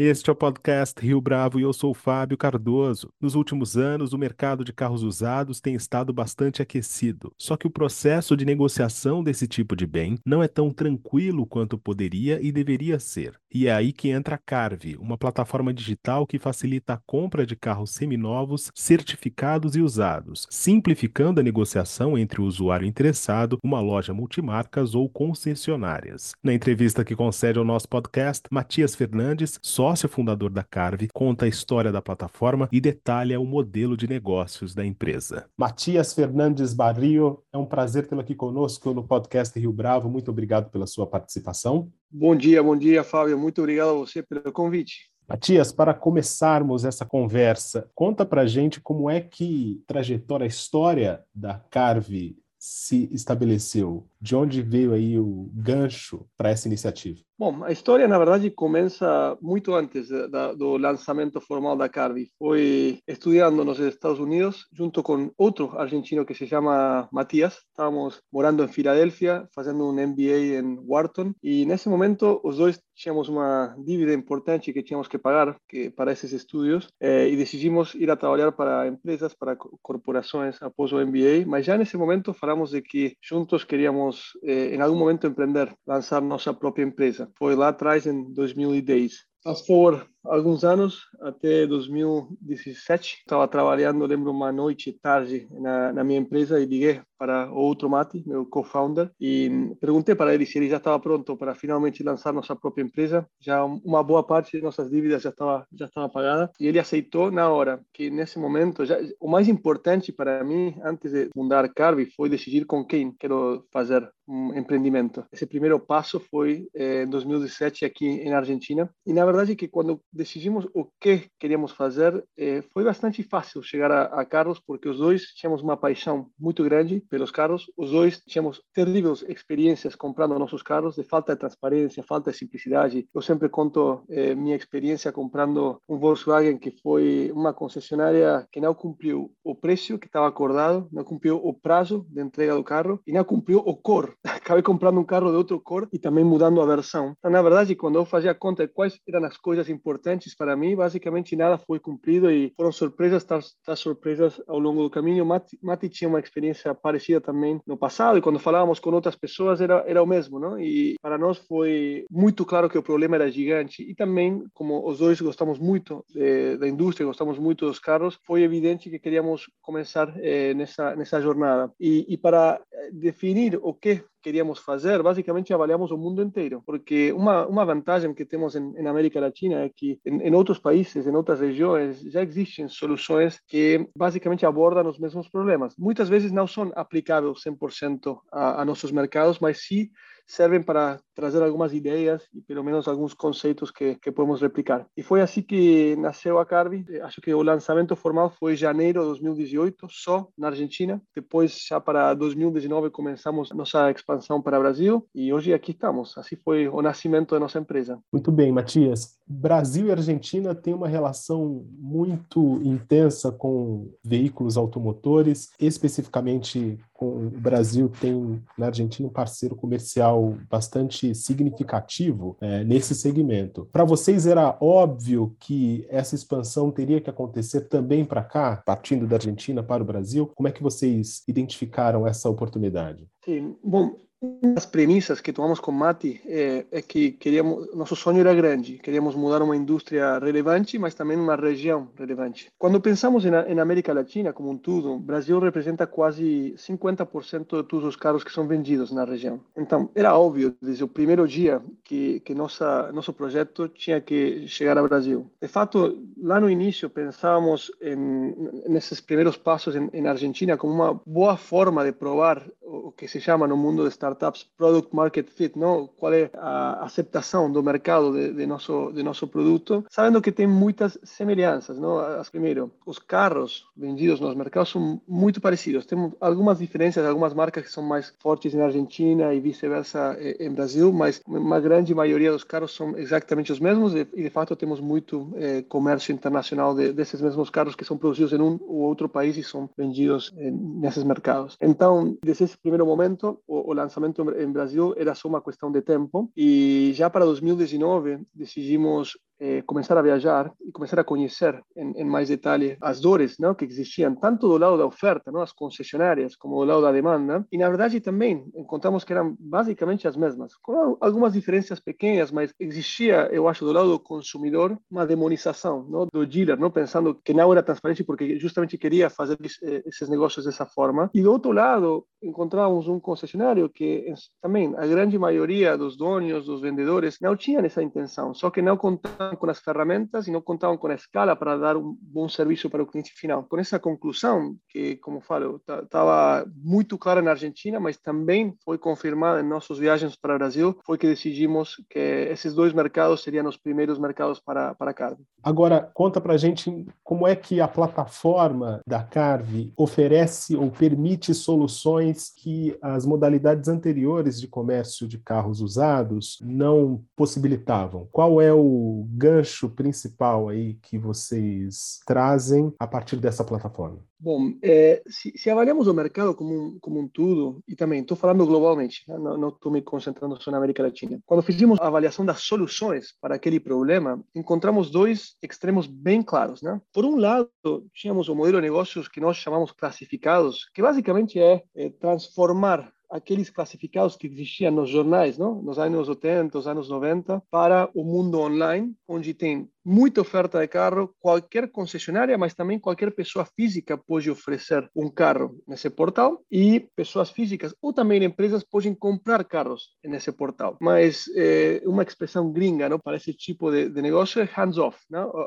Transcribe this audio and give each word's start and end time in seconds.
Este 0.00 0.30
é 0.30 0.32
o 0.32 0.36
podcast 0.36 1.04
Rio 1.04 1.20
Bravo 1.20 1.58
e 1.58 1.64
eu 1.64 1.72
sou 1.72 1.92
Fábio 1.92 2.38
Cardoso. 2.38 3.12
Nos 3.20 3.34
últimos 3.34 3.76
anos, 3.76 4.12
o 4.12 4.18
mercado 4.18 4.64
de 4.64 4.72
carros 4.72 5.02
usados 5.02 5.60
tem 5.60 5.74
estado 5.74 6.12
bastante 6.12 6.62
aquecido. 6.62 7.32
Só 7.36 7.56
que 7.56 7.66
o 7.66 7.70
processo 7.70 8.36
de 8.36 8.44
negociação 8.44 9.24
desse 9.24 9.48
tipo 9.48 9.74
de 9.74 9.88
bem 9.88 10.16
não 10.24 10.40
é 10.40 10.46
tão 10.46 10.70
tranquilo 10.70 11.44
quanto 11.44 11.76
poderia 11.76 12.38
e 12.40 12.52
deveria 12.52 13.00
ser. 13.00 13.40
E 13.52 13.66
é 13.66 13.72
aí 13.72 13.92
que 13.92 14.08
entra 14.08 14.36
a 14.36 14.38
Carve, 14.38 14.96
uma 15.00 15.18
plataforma 15.18 15.74
digital 15.74 16.28
que 16.28 16.38
facilita 16.38 16.92
a 16.92 17.00
compra 17.04 17.44
de 17.44 17.56
carros 17.56 17.90
seminovos, 17.90 18.70
certificados 18.76 19.74
e 19.74 19.80
usados, 19.80 20.46
simplificando 20.48 21.40
a 21.40 21.42
negociação 21.42 22.16
entre 22.16 22.40
o 22.40 22.44
usuário 22.44 22.86
interessado, 22.86 23.58
uma 23.64 23.80
loja 23.80 24.14
multimarcas 24.14 24.94
ou 24.94 25.08
concessionárias. 25.08 26.34
Na 26.40 26.54
entrevista 26.54 27.04
que 27.04 27.16
concede 27.16 27.58
ao 27.58 27.64
nosso 27.64 27.88
podcast, 27.88 28.44
Matias 28.48 28.94
Fernandes, 28.94 29.58
só 29.60 29.87
sócio 29.88 30.06
fundador 30.06 30.50
da 30.50 30.62
Carve, 30.62 31.08
conta 31.14 31.46
a 31.46 31.48
história 31.48 31.90
da 31.90 32.02
plataforma 32.02 32.68
e 32.70 32.78
detalha 32.78 33.40
o 33.40 33.44
modelo 33.46 33.96
de 33.96 34.06
negócios 34.06 34.74
da 34.74 34.84
empresa. 34.84 35.46
Matias 35.56 36.12
Fernandes 36.12 36.74
Barrio, 36.74 37.42
é 37.50 37.56
um 37.56 37.64
prazer 37.64 38.06
tê-lo 38.06 38.20
aqui 38.20 38.34
conosco 38.34 38.92
no 38.92 39.02
podcast 39.02 39.58
Rio 39.58 39.72
Bravo. 39.72 40.10
Muito 40.10 40.30
obrigado 40.30 40.70
pela 40.70 40.86
sua 40.86 41.06
participação. 41.06 41.90
Bom 42.10 42.36
dia, 42.36 42.62
bom 42.62 42.76
dia, 42.76 43.02
Fábio. 43.02 43.38
Muito 43.38 43.62
obrigado 43.62 43.88
a 43.88 43.94
você 43.94 44.22
pelo 44.22 44.52
convite. 44.52 45.10
Matias, 45.26 45.72
para 45.72 45.94
começarmos 45.94 46.84
essa 46.84 47.06
conversa, 47.06 47.90
conta 47.94 48.26
para 48.26 48.46
gente 48.46 48.82
como 48.82 49.08
é 49.08 49.22
que 49.22 49.82
trajetória, 49.86 50.44
a 50.44 50.48
história 50.48 51.24
da 51.34 51.54
Carve 51.70 52.36
se 52.58 53.08
estabeleceu? 53.10 54.06
De 54.20 54.34
onde 54.34 54.62
veio 54.62 54.92
aí 54.92 55.18
o 55.18 55.50
gancho 55.54 56.26
para 56.36 56.50
essa 56.50 56.66
iniciativa? 56.68 57.20
Bom, 57.38 57.62
a 57.62 57.70
história, 57.70 58.08
na 58.08 58.18
verdade, 58.18 58.50
começa 58.50 59.38
muito 59.40 59.72
antes 59.72 60.08
da, 60.08 60.52
do 60.52 60.76
lançamento 60.76 61.40
formal 61.40 61.76
da 61.76 61.88
Carvi. 61.88 62.32
Foi 62.36 62.98
estudando 63.06 63.64
nos 63.64 63.78
Estados 63.78 64.18
Unidos, 64.18 64.66
junto 64.72 65.04
com 65.04 65.30
outro 65.38 65.78
argentino 65.78 66.26
que 66.26 66.34
se 66.34 66.48
chama 66.48 67.08
Matias. 67.12 67.58
Estávamos 67.70 68.20
morando 68.32 68.64
em 68.64 68.68
Filadélfia, 68.68 69.46
fazendo 69.54 69.84
um 69.84 69.92
MBA 69.92 70.58
em 70.58 70.80
Wharton, 70.84 71.32
e 71.40 71.64
nesse 71.64 71.88
momento 71.88 72.40
os 72.42 72.56
dois 72.56 72.80
tínhamos 72.98 73.28
uma 73.28 73.76
dívida 73.78 74.12
importante 74.12 74.72
que 74.72 74.82
tínhamos 74.82 75.06
que 75.06 75.16
pagar 75.16 75.56
que, 75.68 75.88
para 75.90 76.10
esses 76.10 76.32
estudos, 76.32 76.88
eh, 77.00 77.28
e 77.28 77.36
decidimos 77.36 77.94
ir 77.94 78.10
a 78.10 78.16
trabalhar 78.16 78.50
para 78.50 78.88
empresas, 78.88 79.32
para 79.32 79.56
corporações 79.80 80.60
após 80.60 80.92
o 80.92 80.98
MBA, 80.98 81.46
mas 81.46 81.64
já 81.64 81.78
nesse 81.78 81.96
momento 81.96 82.34
falamos 82.34 82.70
de 82.70 82.82
que 82.82 83.16
juntos 83.22 83.62
queríamos, 83.62 84.07
eh, 84.42 84.74
em 84.74 84.80
algum 84.80 84.98
momento, 84.98 85.26
empreender, 85.26 85.74
lançar 85.86 86.20
nossa 86.20 86.52
própria 86.54 86.84
empresa. 86.84 87.30
Foi 87.36 87.54
lá 87.54 87.68
atrás, 87.68 88.06
em 88.06 88.32
2010. 88.32 89.26
Fast 89.48 89.64
forward 89.64 90.06
alguns 90.28 90.62
anos, 90.62 91.06
até 91.20 91.66
2017, 91.66 93.18
estava 93.20 93.48
trabalhando, 93.48 94.04
lembro, 94.04 94.30
uma 94.30 94.52
noite 94.52 94.92
tarde 94.92 95.48
na, 95.50 95.92
na 95.92 96.04
minha 96.04 96.18
empresa 96.18 96.60
e 96.60 96.66
liguei 96.66 97.00
para 97.16 97.50
outro 97.50 97.88
Mati, 97.88 98.22
meu 98.26 98.46
co-founder, 98.46 99.10
e 99.20 99.74
perguntei 99.80 100.14
para 100.14 100.34
ele 100.34 100.46
se 100.46 100.58
ele 100.58 100.68
já 100.68 100.76
estava 100.76 101.00
pronto 101.00 101.36
para 101.36 101.54
finalmente 101.54 102.02
lançar 102.02 102.32
nossa 102.32 102.54
própria 102.54 102.82
empresa. 102.82 103.26
Já 103.40 103.64
uma 103.64 104.02
boa 104.02 104.22
parte 104.22 104.56
de 104.56 104.62
nossas 104.62 104.90
dívidas 104.90 105.22
já 105.22 105.30
estava 105.30 105.66
já 105.72 105.86
estava 105.86 106.08
pagada 106.08 106.50
e 106.60 106.66
ele 106.66 106.78
aceitou 106.78 107.30
na 107.30 107.48
hora. 107.48 107.80
Que 107.92 108.10
nesse 108.10 108.38
momento, 108.38 108.84
já, 108.84 108.98
o 109.18 109.28
mais 109.28 109.48
importante 109.48 110.12
para 110.12 110.44
mim 110.44 110.74
antes 110.84 111.10
de 111.10 111.30
fundar 111.32 111.68
Carvi 111.72 112.06
foi 112.14 112.28
decidir 112.28 112.66
com 112.66 112.84
quem 112.84 113.12
quero 113.12 113.64
fazer 113.72 114.08
um 114.28 114.54
empreendimento. 114.54 115.24
Esse 115.32 115.46
primeiro 115.46 115.80
passo 115.80 116.20
foi 116.20 116.68
eh, 116.74 117.04
em 117.04 117.08
2017 117.08 117.84
aqui 117.84 118.06
em 118.06 118.32
Argentina 118.32 118.90
e 119.06 119.12
na 119.12 119.24
verdade 119.24 119.56
que 119.56 119.66
quando 119.66 120.00
decidimos 120.12 120.66
o 120.74 120.86
que 121.00 121.30
queríamos 121.38 121.72
fazer, 121.72 122.22
eh, 122.36 122.62
foi 122.72 122.84
bastante 122.84 123.22
fácil 123.22 123.62
chegar 123.62 123.90
a, 123.90 124.02
a, 124.04 124.24
carros, 124.24 124.60
porque 124.60 124.88
os 124.88 124.98
dois 124.98 125.22
tínhamos 125.34 125.62
uma 125.62 125.76
paixão 125.76 126.30
muito 126.38 126.62
grande 126.62 127.02
pelos 127.08 127.30
carros, 127.30 127.70
os 127.76 127.90
dois 127.90 128.20
tínhamos 128.26 128.60
terríveis 128.74 129.24
experiências 129.26 129.94
comprando 129.94 130.38
nossos 130.38 130.62
carros, 130.62 130.96
de 130.96 131.04
falta 131.04 131.32
de 131.34 131.40
transparência, 131.40 132.02
falta 132.02 132.30
de 132.30 132.36
simplicidade. 132.36 133.08
Eu 133.14 133.22
sempre 133.22 133.48
conto 133.48 134.04
eh, 134.10 134.34
minha 134.34 134.56
experiência 134.56 135.10
comprando 135.10 135.80
um 135.88 135.98
Volkswagen 135.98 136.58
que 136.58 136.70
foi 136.82 137.32
uma 137.34 137.54
concessionária 137.54 138.46
que 138.52 138.60
não 138.60 138.74
cumpriu 138.74 139.32
o 139.42 139.54
preço 139.54 139.98
que 139.98 140.06
estava 140.06 140.28
acordado, 140.28 140.88
não 140.92 141.04
cumpriu 141.04 141.36
o 141.36 141.54
prazo 141.54 142.06
de 142.10 142.20
entrega 142.20 142.54
do 142.54 142.64
carro 142.64 143.00
e 143.06 143.12
não 143.12 143.24
cumpriu 143.24 143.58
o 143.58 143.76
cor. 143.76 144.14
Acabei 144.48 144.62
comprando 144.62 144.98
um 144.98 145.04
carro 145.04 145.30
de 145.30 145.36
outro 145.36 145.60
cor 145.60 145.86
e 145.92 145.98
também 145.98 146.24
mudando 146.24 146.62
a 146.62 146.64
versão. 146.64 147.14
Então, 147.18 147.30
na 147.30 147.42
verdade, 147.42 147.74
quando 147.74 147.96
eu 147.96 148.06
fazia 148.06 148.34
conta 148.34 148.66
de 148.66 148.72
quais 148.72 148.98
eram 149.06 149.26
as 149.26 149.36
coisas 149.36 149.68
importantes 149.68 150.34
para 150.34 150.56
mim, 150.56 150.74
basicamente 150.74 151.36
nada 151.36 151.58
foi 151.58 151.78
cumprido 151.78 152.30
e 152.30 152.50
foram 152.56 152.72
surpresas 152.72 153.26
das 153.26 153.78
surpresas 153.78 154.40
ao 154.48 154.58
longo 154.58 154.82
do 154.82 154.88
caminho. 154.88 155.26
Mati, 155.26 155.58
Mati 155.62 155.90
tinha 155.90 156.08
uma 156.08 156.18
experiência 156.18 156.74
parecida 156.74 157.20
também 157.20 157.60
no 157.66 157.76
passado 157.76 158.16
e 158.16 158.22
quando 158.22 158.38
falávamos 158.38 158.78
com 158.78 158.88
outras 158.88 159.14
pessoas 159.14 159.60
era, 159.60 159.84
era 159.86 160.02
o 160.02 160.06
mesmo, 160.06 160.38
não? 160.38 160.58
E 160.58 160.94
para 161.02 161.18
nós 161.18 161.36
foi 161.36 162.06
muito 162.10 162.46
claro 162.46 162.70
que 162.70 162.78
o 162.78 162.82
problema 162.82 163.16
era 163.16 163.30
gigante 163.30 163.82
e 163.82 163.94
também, 163.94 164.46
como 164.54 164.88
os 164.88 165.00
dois 165.00 165.20
gostamos 165.20 165.58
muito 165.58 166.02
de, 166.08 166.56
da 166.56 166.66
indústria, 166.66 167.06
gostamos 167.06 167.38
muito 167.38 167.66
dos 167.66 167.78
carros, 167.78 168.18
foi 168.26 168.44
evidente 168.44 168.88
que 168.88 168.98
queríamos 168.98 169.50
começar 169.60 170.10
eh, 170.22 170.54
nessa, 170.54 170.96
nessa 170.96 171.20
jornada. 171.20 171.70
E, 171.78 172.06
e 172.08 172.16
para 172.16 172.58
definir 172.92 173.58
o 173.62 173.72
que 173.72 174.04
queríamos 174.22 174.58
fazer, 174.58 175.02
basicamente 175.02 175.54
avaliamos 175.54 175.90
o 175.90 175.96
mundo 175.96 176.22
inteiro, 176.22 176.62
porque 176.66 177.12
uma, 177.12 177.46
uma 177.46 177.64
vantagem 177.64 178.12
que 178.12 178.24
temos 178.24 178.54
em, 178.56 178.74
em 178.76 178.86
América 178.86 179.20
Latina 179.20 179.64
é 179.64 179.68
que 179.68 179.98
em, 180.04 180.20
em, 180.22 180.34
outros 180.34 180.58
países, 180.58 181.06
em 181.06 181.14
outras 181.14 181.40
regiões, 181.40 182.00
já 182.02 182.22
existem 182.22 182.68
soluções 182.68 183.40
que 183.46 183.88
basicamente 183.96 184.44
abordam 184.44 184.88
os 184.88 184.98
mesmos 184.98 185.28
problemas. 185.28 185.74
Muitas 185.78 186.08
vezes 186.08 186.32
não 186.32 186.46
são 186.46 186.72
aplicáveis 186.74 187.38
100% 187.44 188.18
a, 188.30 188.62
a 188.62 188.64
nossos 188.64 188.90
mercados, 188.90 189.38
mas 189.38 189.64
sim 189.66 189.88
servem 190.28 190.62
para 190.62 191.00
trazer 191.14 191.42
algumas 191.42 191.72
ideias 191.72 192.22
e 192.34 192.40
pelo 192.42 192.62
menos 192.62 192.86
alguns 192.86 193.14
conceitos 193.14 193.70
que, 193.70 193.96
que 193.96 194.12
podemos 194.12 194.40
replicar. 194.40 194.86
E 194.96 195.02
foi 195.02 195.20
assim 195.20 195.42
que 195.42 195.96
nasceu 195.96 196.38
a 196.38 196.46
Carvi. 196.46 196.84
Acho 197.02 197.20
que 197.20 197.32
o 197.32 197.42
lançamento 197.42 197.96
formal 197.96 198.30
foi 198.30 198.52
em 198.52 198.56
janeiro 198.56 199.00
de 199.00 199.06
2018, 199.06 199.88
só 199.90 200.28
na 200.36 200.48
Argentina. 200.48 201.02
Depois, 201.14 201.64
já 201.68 201.80
para 201.80 202.14
2019, 202.14 202.90
começamos 202.90 203.50
nossa 203.50 203.90
expansão 203.90 204.40
para 204.40 204.58
o 204.58 204.62
Brasil 204.62 205.08
e 205.14 205.32
hoje 205.32 205.52
aqui 205.52 205.72
estamos. 205.72 206.16
Assim 206.18 206.36
foi 206.36 206.68
o 206.68 206.82
nascimento 206.82 207.34
da 207.34 207.40
nossa 207.40 207.58
empresa. 207.58 207.98
Muito 208.12 208.30
bem, 208.30 208.52
Matias. 208.52 209.17
Brasil 209.28 209.86
e 209.86 209.90
Argentina 209.90 210.54
têm 210.54 210.74
uma 210.74 210.88
relação 210.88 211.66
muito 211.78 212.60
intensa 212.64 213.30
com 213.30 213.90
veículos 214.02 214.56
automotores, 214.56 215.50
especificamente 215.60 216.78
com 216.98 217.26
o 217.26 217.30
Brasil 217.30 217.88
tem 217.88 218.42
na 218.56 218.66
Argentina 218.66 219.08
um 219.08 219.12
parceiro 219.12 219.54
comercial 219.54 220.34
bastante 220.50 221.14
significativo 221.14 222.36
é, 222.40 222.64
nesse 222.64 222.92
segmento. 222.94 223.68
Para 223.70 223.84
vocês 223.84 224.26
era 224.26 224.56
óbvio 224.60 225.36
que 225.38 225.86
essa 225.88 226.16
expansão 226.16 226.72
teria 226.72 227.00
que 227.00 227.08
acontecer 227.08 227.62
também 227.62 228.04
para 228.04 228.24
cá, 228.24 228.62
partindo 228.66 229.06
da 229.06 229.14
Argentina 229.14 229.62
para 229.62 229.82
o 229.82 229.86
Brasil. 229.86 230.32
Como 230.34 230.48
é 230.48 230.52
que 230.52 230.62
vocês 230.62 231.22
identificaram 231.28 232.04
essa 232.04 232.28
oportunidade? 232.28 233.06
Sim, 233.24 233.54
bom, 233.62 233.94
das 234.20 234.66
premissas 234.66 235.20
que 235.20 235.32
tomamos 235.32 235.60
com 235.60 235.70
Mati 235.70 236.20
é, 236.26 236.66
é, 236.70 236.82
que 236.82 237.12
queríamos, 237.12 237.74
nosso 237.74 237.94
sonho 237.94 238.20
era 238.20 238.34
grande, 238.34 238.78
queríamos 238.78 239.14
mudar 239.14 239.42
uma 239.42 239.56
indústria 239.56 240.18
relevante, 240.18 240.78
mas 240.78 240.94
também 240.94 241.16
uma 241.16 241.36
região 241.36 241.88
relevante. 241.96 242.50
Quando 242.58 242.80
pensamos 242.80 243.24
em, 243.24 243.30
em 243.30 243.60
América 243.60 243.92
Latina 243.92 244.32
como 244.32 244.50
um 244.50 244.56
todo, 244.56 244.98
Brasil 244.98 245.38
representa 245.38 245.86
quase 245.86 246.54
50% 246.56 247.62
de 247.62 247.68
todos 247.68 247.84
os 247.84 247.96
carros 247.96 248.24
que 248.24 248.32
são 248.32 248.46
vendidos 248.46 248.90
na 248.90 249.04
região. 249.04 249.40
Então, 249.56 249.88
era 249.94 250.18
óbvio 250.18 250.54
desde 250.60 250.82
o 250.82 250.88
primeiro 250.88 251.26
dia 251.26 251.62
que, 251.84 252.20
que 252.20 252.34
nossa, 252.34 252.90
nosso 252.92 253.12
projeto 253.12 253.68
tinha 253.68 254.00
que 254.00 254.46
chegar 254.48 254.76
ao 254.76 254.88
Brasil. 254.88 255.30
De 255.40 255.48
fato, 255.48 255.96
lá 256.20 256.40
no 256.40 256.50
início 256.50 256.90
pensávamos 256.90 257.70
em, 257.80 258.34
nesses 258.68 259.00
primeiros 259.00 259.36
passos 259.36 259.76
em, 259.76 259.88
em 259.92 260.06
Argentina 260.06 260.56
como 260.56 260.72
uma 260.72 261.00
boa 261.06 261.36
forma 261.36 261.84
de 261.84 261.92
provar 261.92 262.44
o 262.86 262.92
que 262.92 263.08
se 263.08 263.20
chama 263.20 263.46
no 263.46 263.56
mundo 263.56 263.82
de 263.84 263.90
startups 263.90 264.46
product 264.56 264.94
market 264.94 265.28
fit, 265.28 265.58
não? 265.58 265.86
Qual 265.86 266.12
é 266.12 266.30
a 266.34 266.84
aceitação 266.84 267.50
do 267.50 267.62
mercado 267.62 268.12
de, 268.12 268.32
de 268.32 268.46
nosso 268.46 268.92
de 268.92 269.02
nosso 269.02 269.26
produto, 269.26 269.84
sabendo 269.90 270.20
que 270.20 270.32
tem 270.32 270.46
muitas 270.46 270.98
semelhanças, 271.02 271.78
não? 271.78 271.98
As, 271.98 272.28
primeiro, 272.28 272.70
os 272.86 272.98
carros 272.98 273.66
vendidos 273.76 274.20
nos 274.20 274.34
mercados 274.34 274.70
são 274.70 275.00
muito 275.06 275.40
parecidos. 275.40 275.86
Temos 275.86 276.12
algumas 276.20 276.58
diferenças, 276.58 277.04
algumas 277.04 277.34
marcas 277.34 277.64
que 277.64 277.70
são 277.70 277.82
mais 277.82 278.12
fortes 278.18 278.54
na 278.54 278.64
Argentina 278.64 279.32
e 279.34 279.40
vice-versa 279.40 280.16
eh, 280.18 280.36
em 280.40 280.50
Brasil, 280.50 280.92
mas 280.92 281.20
uma 281.26 281.60
grande 281.60 281.94
maioria 281.94 282.32
dos 282.32 282.44
carros 282.44 282.74
são 282.74 282.96
exatamente 282.96 283.52
os 283.52 283.60
mesmos 283.60 283.94
e, 283.94 284.04
de 284.04 284.30
fato 284.30 284.56
temos 284.56 284.80
muito 284.80 285.32
eh, 285.36 285.62
comércio 285.68 286.12
internacional 286.12 286.74
de, 286.74 286.92
desses 286.92 287.20
mesmos 287.20 287.50
carros 287.50 287.74
que 287.74 287.84
são 287.84 287.96
produzidos 287.96 288.32
em 288.32 288.40
um 288.40 288.58
ou 288.66 288.80
outro 288.80 289.08
país 289.08 289.36
e 289.36 289.42
são 289.42 289.68
vendidos 289.76 290.32
eh, 290.36 290.50
nesses 290.50 291.04
mercados. 291.04 291.56
Então, 291.60 292.16
desses 292.22 292.56
primeiro 292.68 292.86
momento, 292.86 293.42
o, 293.46 293.70
o 293.70 293.72
lançamento 293.72 294.22
em 294.38 294.52
Brasil 294.52 294.94
era 294.96 295.14
só 295.14 295.28
uma 295.28 295.40
questão 295.40 295.72
de 295.72 295.80
tempo. 295.80 296.30
E 296.36 296.92
já 296.94 297.08
para 297.08 297.24
2019 297.24 298.20
decidimos 298.34 299.16
eh, 299.40 299.62
começar 299.62 299.96
a 299.96 300.02
viajar 300.02 300.52
e 300.60 300.72
começar 300.72 300.98
a 300.98 301.04
conhecer 301.04 301.62
em, 301.76 301.92
em, 302.00 302.04
mais 302.04 302.28
detalhe 302.28 302.76
as 302.80 303.00
dores 303.00 303.38
não, 303.38 303.54
que 303.54 303.64
existiam, 303.64 304.14
tanto 304.14 304.48
do 304.48 304.58
lado 304.58 304.76
da 304.76 304.86
oferta, 304.86 305.30
não, 305.30 305.40
as 305.40 305.52
concessionárias, 305.52 306.34
como 306.34 306.58
do 306.58 306.64
lado 306.64 306.82
da 306.82 306.92
demanda. 306.92 307.46
E, 307.52 307.58
na 307.58 307.68
verdade, 307.68 308.00
também 308.00 308.44
encontramos 308.54 309.04
que 309.04 309.12
eram 309.12 309.36
basicamente 309.38 310.08
as 310.08 310.16
mesmas, 310.16 310.54
com 310.56 310.96
algumas 311.00 311.32
diferenças 311.32 311.78
pequenas, 311.78 312.32
mas 312.32 312.52
existia, 312.58 313.28
eu 313.32 313.46
acho, 313.48 313.64
do 313.64 313.72
lado 313.72 313.90
do 313.90 314.00
consumidor, 314.00 314.76
uma 314.90 315.06
demonização 315.06 315.86
não, 315.88 316.06
do 316.12 316.26
dealer, 316.26 316.58
não, 316.58 316.70
pensando 316.70 317.14
que 317.14 317.32
não 317.32 317.52
era 317.52 317.62
transparente 317.62 318.02
porque 318.02 318.38
justamente 318.38 318.76
queria 318.76 319.08
fazer 319.08 319.38
eh, 319.62 319.82
esses 319.86 320.08
negócios 320.08 320.44
dessa 320.46 320.66
forma. 320.66 321.10
E, 321.14 321.22
do 321.22 321.30
outro 321.30 321.52
lado, 321.52 322.04
encontramos 322.20 322.88
um 322.88 322.98
concessionário 322.98 323.68
que 323.68 324.12
também 324.42 324.74
a 324.76 324.86
grande 324.86 325.18
maioria 325.18 325.76
dos 325.78 325.96
donos, 325.96 326.46
dos 326.46 326.60
vendedores, 326.60 327.18
não 327.20 327.36
tinham 327.36 327.64
essa 327.64 327.82
intenção, 327.82 328.34
só 328.34 328.50
que 328.50 328.60
não 328.60 328.76
contavam 328.76 329.27
contavam 329.28 329.36
com 329.36 329.50
as 329.50 329.60
ferramentas 329.60 330.26
e 330.26 330.30
não 330.30 330.40
contavam 330.40 330.76
com 330.76 330.86
a 330.86 330.94
escala 330.94 331.36
para 331.36 331.56
dar 331.56 331.76
um 331.76 331.96
bom 332.00 332.28
serviço 332.28 332.70
para 332.70 332.82
o 332.82 332.86
cliente 332.86 333.12
final. 333.12 333.44
Com 333.44 333.58
essa 333.58 333.78
conclusão, 333.78 334.56
que, 334.68 334.96
como 334.96 335.20
falo, 335.20 335.60
estava 335.82 336.46
muito 336.56 336.96
clara 336.96 337.22
na 337.22 337.32
Argentina, 337.32 337.80
mas 337.80 337.96
também 337.96 338.54
foi 338.64 338.78
confirmada 338.78 339.40
em 339.40 339.48
nossas 339.48 339.78
viagens 339.78 340.16
para 340.16 340.34
o 340.34 340.38
Brasil, 340.38 340.78
foi 340.84 340.98
que 340.98 341.06
decidimos 341.06 341.76
que 341.90 341.98
esses 341.98 342.54
dois 342.54 342.72
mercados 342.72 343.22
seriam 343.22 343.46
os 343.46 343.56
primeiros 343.56 343.98
mercados 343.98 344.40
para, 344.40 344.74
para 344.74 344.90
a 344.90 344.94
Carve. 344.94 345.22
Agora, 345.42 345.90
conta 345.94 346.20
para 346.20 346.34
a 346.34 346.36
gente 346.36 346.86
como 347.02 347.26
é 347.26 347.34
que 347.34 347.60
a 347.60 347.68
plataforma 347.68 348.80
da 348.86 349.02
Carve 349.02 349.72
oferece 349.76 350.56
ou 350.56 350.70
permite 350.70 351.34
soluções 351.34 352.30
que 352.30 352.76
as 352.82 353.04
modalidades 353.04 353.68
anteriores 353.68 354.40
de 354.40 354.48
comércio 354.48 355.06
de 355.06 355.18
carros 355.18 355.60
usados 355.60 356.38
não 356.42 357.02
possibilitavam. 357.16 358.08
Qual 358.12 358.40
é 358.40 358.52
o 358.52 359.06
gancho 359.18 359.68
principal 359.68 360.48
aí 360.48 360.74
que 360.74 360.96
vocês 360.96 362.00
trazem 362.06 362.72
a 362.78 362.86
partir 362.86 363.16
dessa 363.16 363.44
plataforma? 363.44 363.98
Bom, 364.20 364.52
é, 364.62 365.00
se, 365.06 365.32
se, 365.36 365.48
avaliamos 365.48 365.86
o 365.86 365.94
mercado 365.94 366.34
como 366.34 366.52
um, 366.52 366.78
como 366.80 366.98
um 366.98 367.06
todo, 367.06 367.62
e 367.68 367.76
também 367.76 368.00
estou 368.00 368.16
falando 368.16 368.44
globalmente, 368.44 369.04
né? 369.06 369.16
não 369.16 369.48
estou 369.48 369.70
me 369.70 369.80
concentrando 369.80 370.40
só 370.42 370.50
na 370.50 370.56
América 370.56 370.82
Latina. 370.82 371.20
Quando 371.24 371.42
fizemos 371.42 371.78
a 371.80 371.86
avaliação 371.86 372.26
das 372.26 372.40
soluções 372.40 373.14
para 373.20 373.36
aquele 373.36 373.60
problema, 373.60 374.20
encontramos 374.34 374.90
dois 374.90 375.36
extremos 375.40 375.86
bem 375.86 376.20
claros. 376.20 376.62
Né? 376.62 376.80
Por 376.92 377.04
um 377.04 377.16
lado, 377.16 377.48
tínhamos 377.94 378.28
o 378.28 378.34
modelo 378.34 378.58
de 378.58 378.62
negócios 378.62 379.06
que 379.06 379.20
nós 379.20 379.36
chamamos 379.36 379.70
classificados, 379.70 380.68
que 380.74 380.82
basicamente 380.82 381.38
é, 381.38 381.62
é 381.76 381.88
transformar 381.90 382.92
aqueles 383.10 383.50
classificados 383.50 384.16
que 384.16 384.26
existiam 384.26 384.72
nos 384.72 384.90
jornais, 384.90 385.38
não? 385.38 385.62
nos 385.62 385.78
anos 385.78 386.08
80, 386.08 386.56
nos 386.56 386.66
anos 386.66 386.88
90, 386.88 387.42
para 387.50 387.90
o 387.94 388.04
mundo 388.04 388.38
online, 388.38 388.94
onde 389.06 389.34
tem 389.34 389.70
muita 389.88 390.20
oferta 390.20 390.60
de 390.60 390.68
carro, 390.68 391.14
qualquer 391.18 391.70
concessionária, 391.70 392.36
mas 392.36 392.54
também 392.54 392.78
qualquer 392.78 393.10
pessoa 393.10 393.46
física 393.46 393.96
pode 393.96 394.30
oferecer 394.30 394.86
um 394.94 395.08
carro 395.08 395.56
nesse 395.66 395.88
portal 395.88 396.42
e 396.52 396.86
pessoas 396.94 397.30
físicas 397.30 397.74
ou 397.80 397.90
também 397.90 398.22
empresas 398.22 398.62
podem 398.62 398.94
comprar 398.94 399.42
carros 399.44 399.94
nesse 400.04 400.30
portal. 400.30 400.76
Mas 400.78 401.24
é, 401.34 401.80
uma 401.86 402.02
expressão 402.02 402.52
gringa 402.52 402.86
não, 402.86 402.98
para 402.98 403.16
esse 403.16 403.32
tipo 403.32 403.70
de, 403.70 403.88
de 403.88 404.02
negócio 404.02 404.42
é 404.42 404.44
hands-off. 404.44 404.98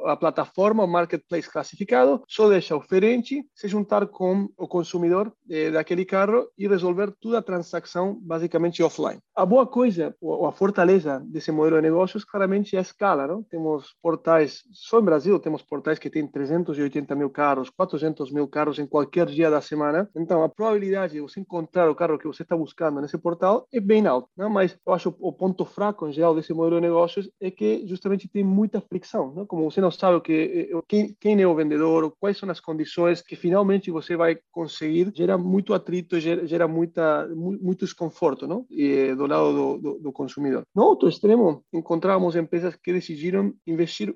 A 0.06 0.18
plataforma, 0.18 0.84
o 0.84 0.88
marketplace 0.88 1.50
classificado, 1.50 2.24
só 2.28 2.50
deixa 2.50 2.76
o 2.76 2.84
gerente 2.90 3.46
se 3.54 3.68
juntar 3.68 4.08
com 4.08 4.50
o 4.58 4.68
consumidor 4.68 5.32
é, 5.50 5.70
daquele 5.70 6.04
carro 6.04 6.48
e 6.58 6.68
resolver 6.68 7.14
toda 7.22 7.38
a 7.38 7.44
transação 7.44 8.18
basicamente 8.20 8.82
offline. 8.82 9.20
A 9.36 9.46
boa 9.46 9.68
coisa, 9.68 10.16
ou 10.20 10.48
a 10.48 10.52
fortaleza 10.52 11.22
desse 11.28 11.52
modelo 11.52 11.76
de 11.76 11.84
negócios, 11.84 12.26
claramente 12.26 12.76
é 12.76 12.80
a 12.80 12.82
escala. 12.82 13.28
Não? 13.28 13.44
Temos 13.44 13.96
portais 14.02 14.31
portais, 14.32 14.64
só 14.72 15.00
em 15.00 15.04
Brasil 15.04 15.40
temos 15.40 15.62
portais 15.62 16.00
que 16.00 16.10
têm 16.10 16.26
380 16.26 17.16
mil 17.16 17.30
carros, 17.30 17.70
400 17.70 18.32
mil 18.32 18.48
carros 18.48 18.80
em 18.80 18.86
qualquer 18.86 19.26
dia 19.28 19.50
da 19.50 19.62
semana. 19.62 20.10
Então, 20.16 20.44
a 20.44 20.50
probabilidade 20.50 21.14
de 21.14 21.22
você 21.22 21.40
encontrar 21.40 21.90
o 21.90 21.96
carro 21.96 22.18
que 22.18 22.28
você 22.28 22.44
está 22.44 22.56
buscando 22.56 23.02
nesse 23.02 23.18
portal 23.18 23.68
é 23.74 23.80
bem 23.80 24.08
alta. 24.08 24.28
Não? 24.38 24.50
Mas 24.50 24.78
eu 24.86 24.94
acho 24.94 25.14
o 25.20 25.34
ponto 25.34 25.66
fraco, 25.66 26.08
em 26.08 26.14
geral, 26.14 26.34
desse 26.34 26.54
modelo 26.54 26.80
de 26.80 26.88
negócios 26.88 27.30
é 27.40 27.52
que 27.52 27.86
justamente 27.86 28.28
tem 28.28 28.44
muita 28.44 28.80
fricção. 28.80 29.34
Não? 29.34 29.46
Como 29.46 29.70
você 29.70 29.82
não 29.82 29.92
sabe 29.92 30.18
o 30.18 30.22
que, 30.22 30.70
eh, 30.72 30.82
quem, 30.88 31.16
quem 31.20 31.42
é 31.42 31.48
o 31.48 31.56
vendedor, 31.56 32.14
quais 32.20 32.38
são 32.38 32.50
as 32.50 32.60
condições 32.60 33.22
que 33.22 33.36
finalmente 33.36 33.92
você 33.92 34.16
vai 34.16 34.38
conseguir, 34.52 35.12
gera 35.14 35.38
muito 35.38 35.74
atrito, 35.74 36.20
gera, 36.20 36.48
gera 36.48 36.68
muita, 36.68 37.28
muito 37.36 37.86
desconforto? 37.86 38.32
E, 38.70 39.14
do 39.16 39.28
lado 39.28 39.54
do, 39.54 39.78
do, 39.78 40.00
do 40.00 40.12
consumidor. 40.12 40.64
No 40.74 40.84
outro 40.84 41.10
extremo, 41.10 41.64
encontramos 41.74 42.36
empresas 42.36 42.76
que 42.76 42.94
decidiram 42.94 43.54
investir 43.68 44.16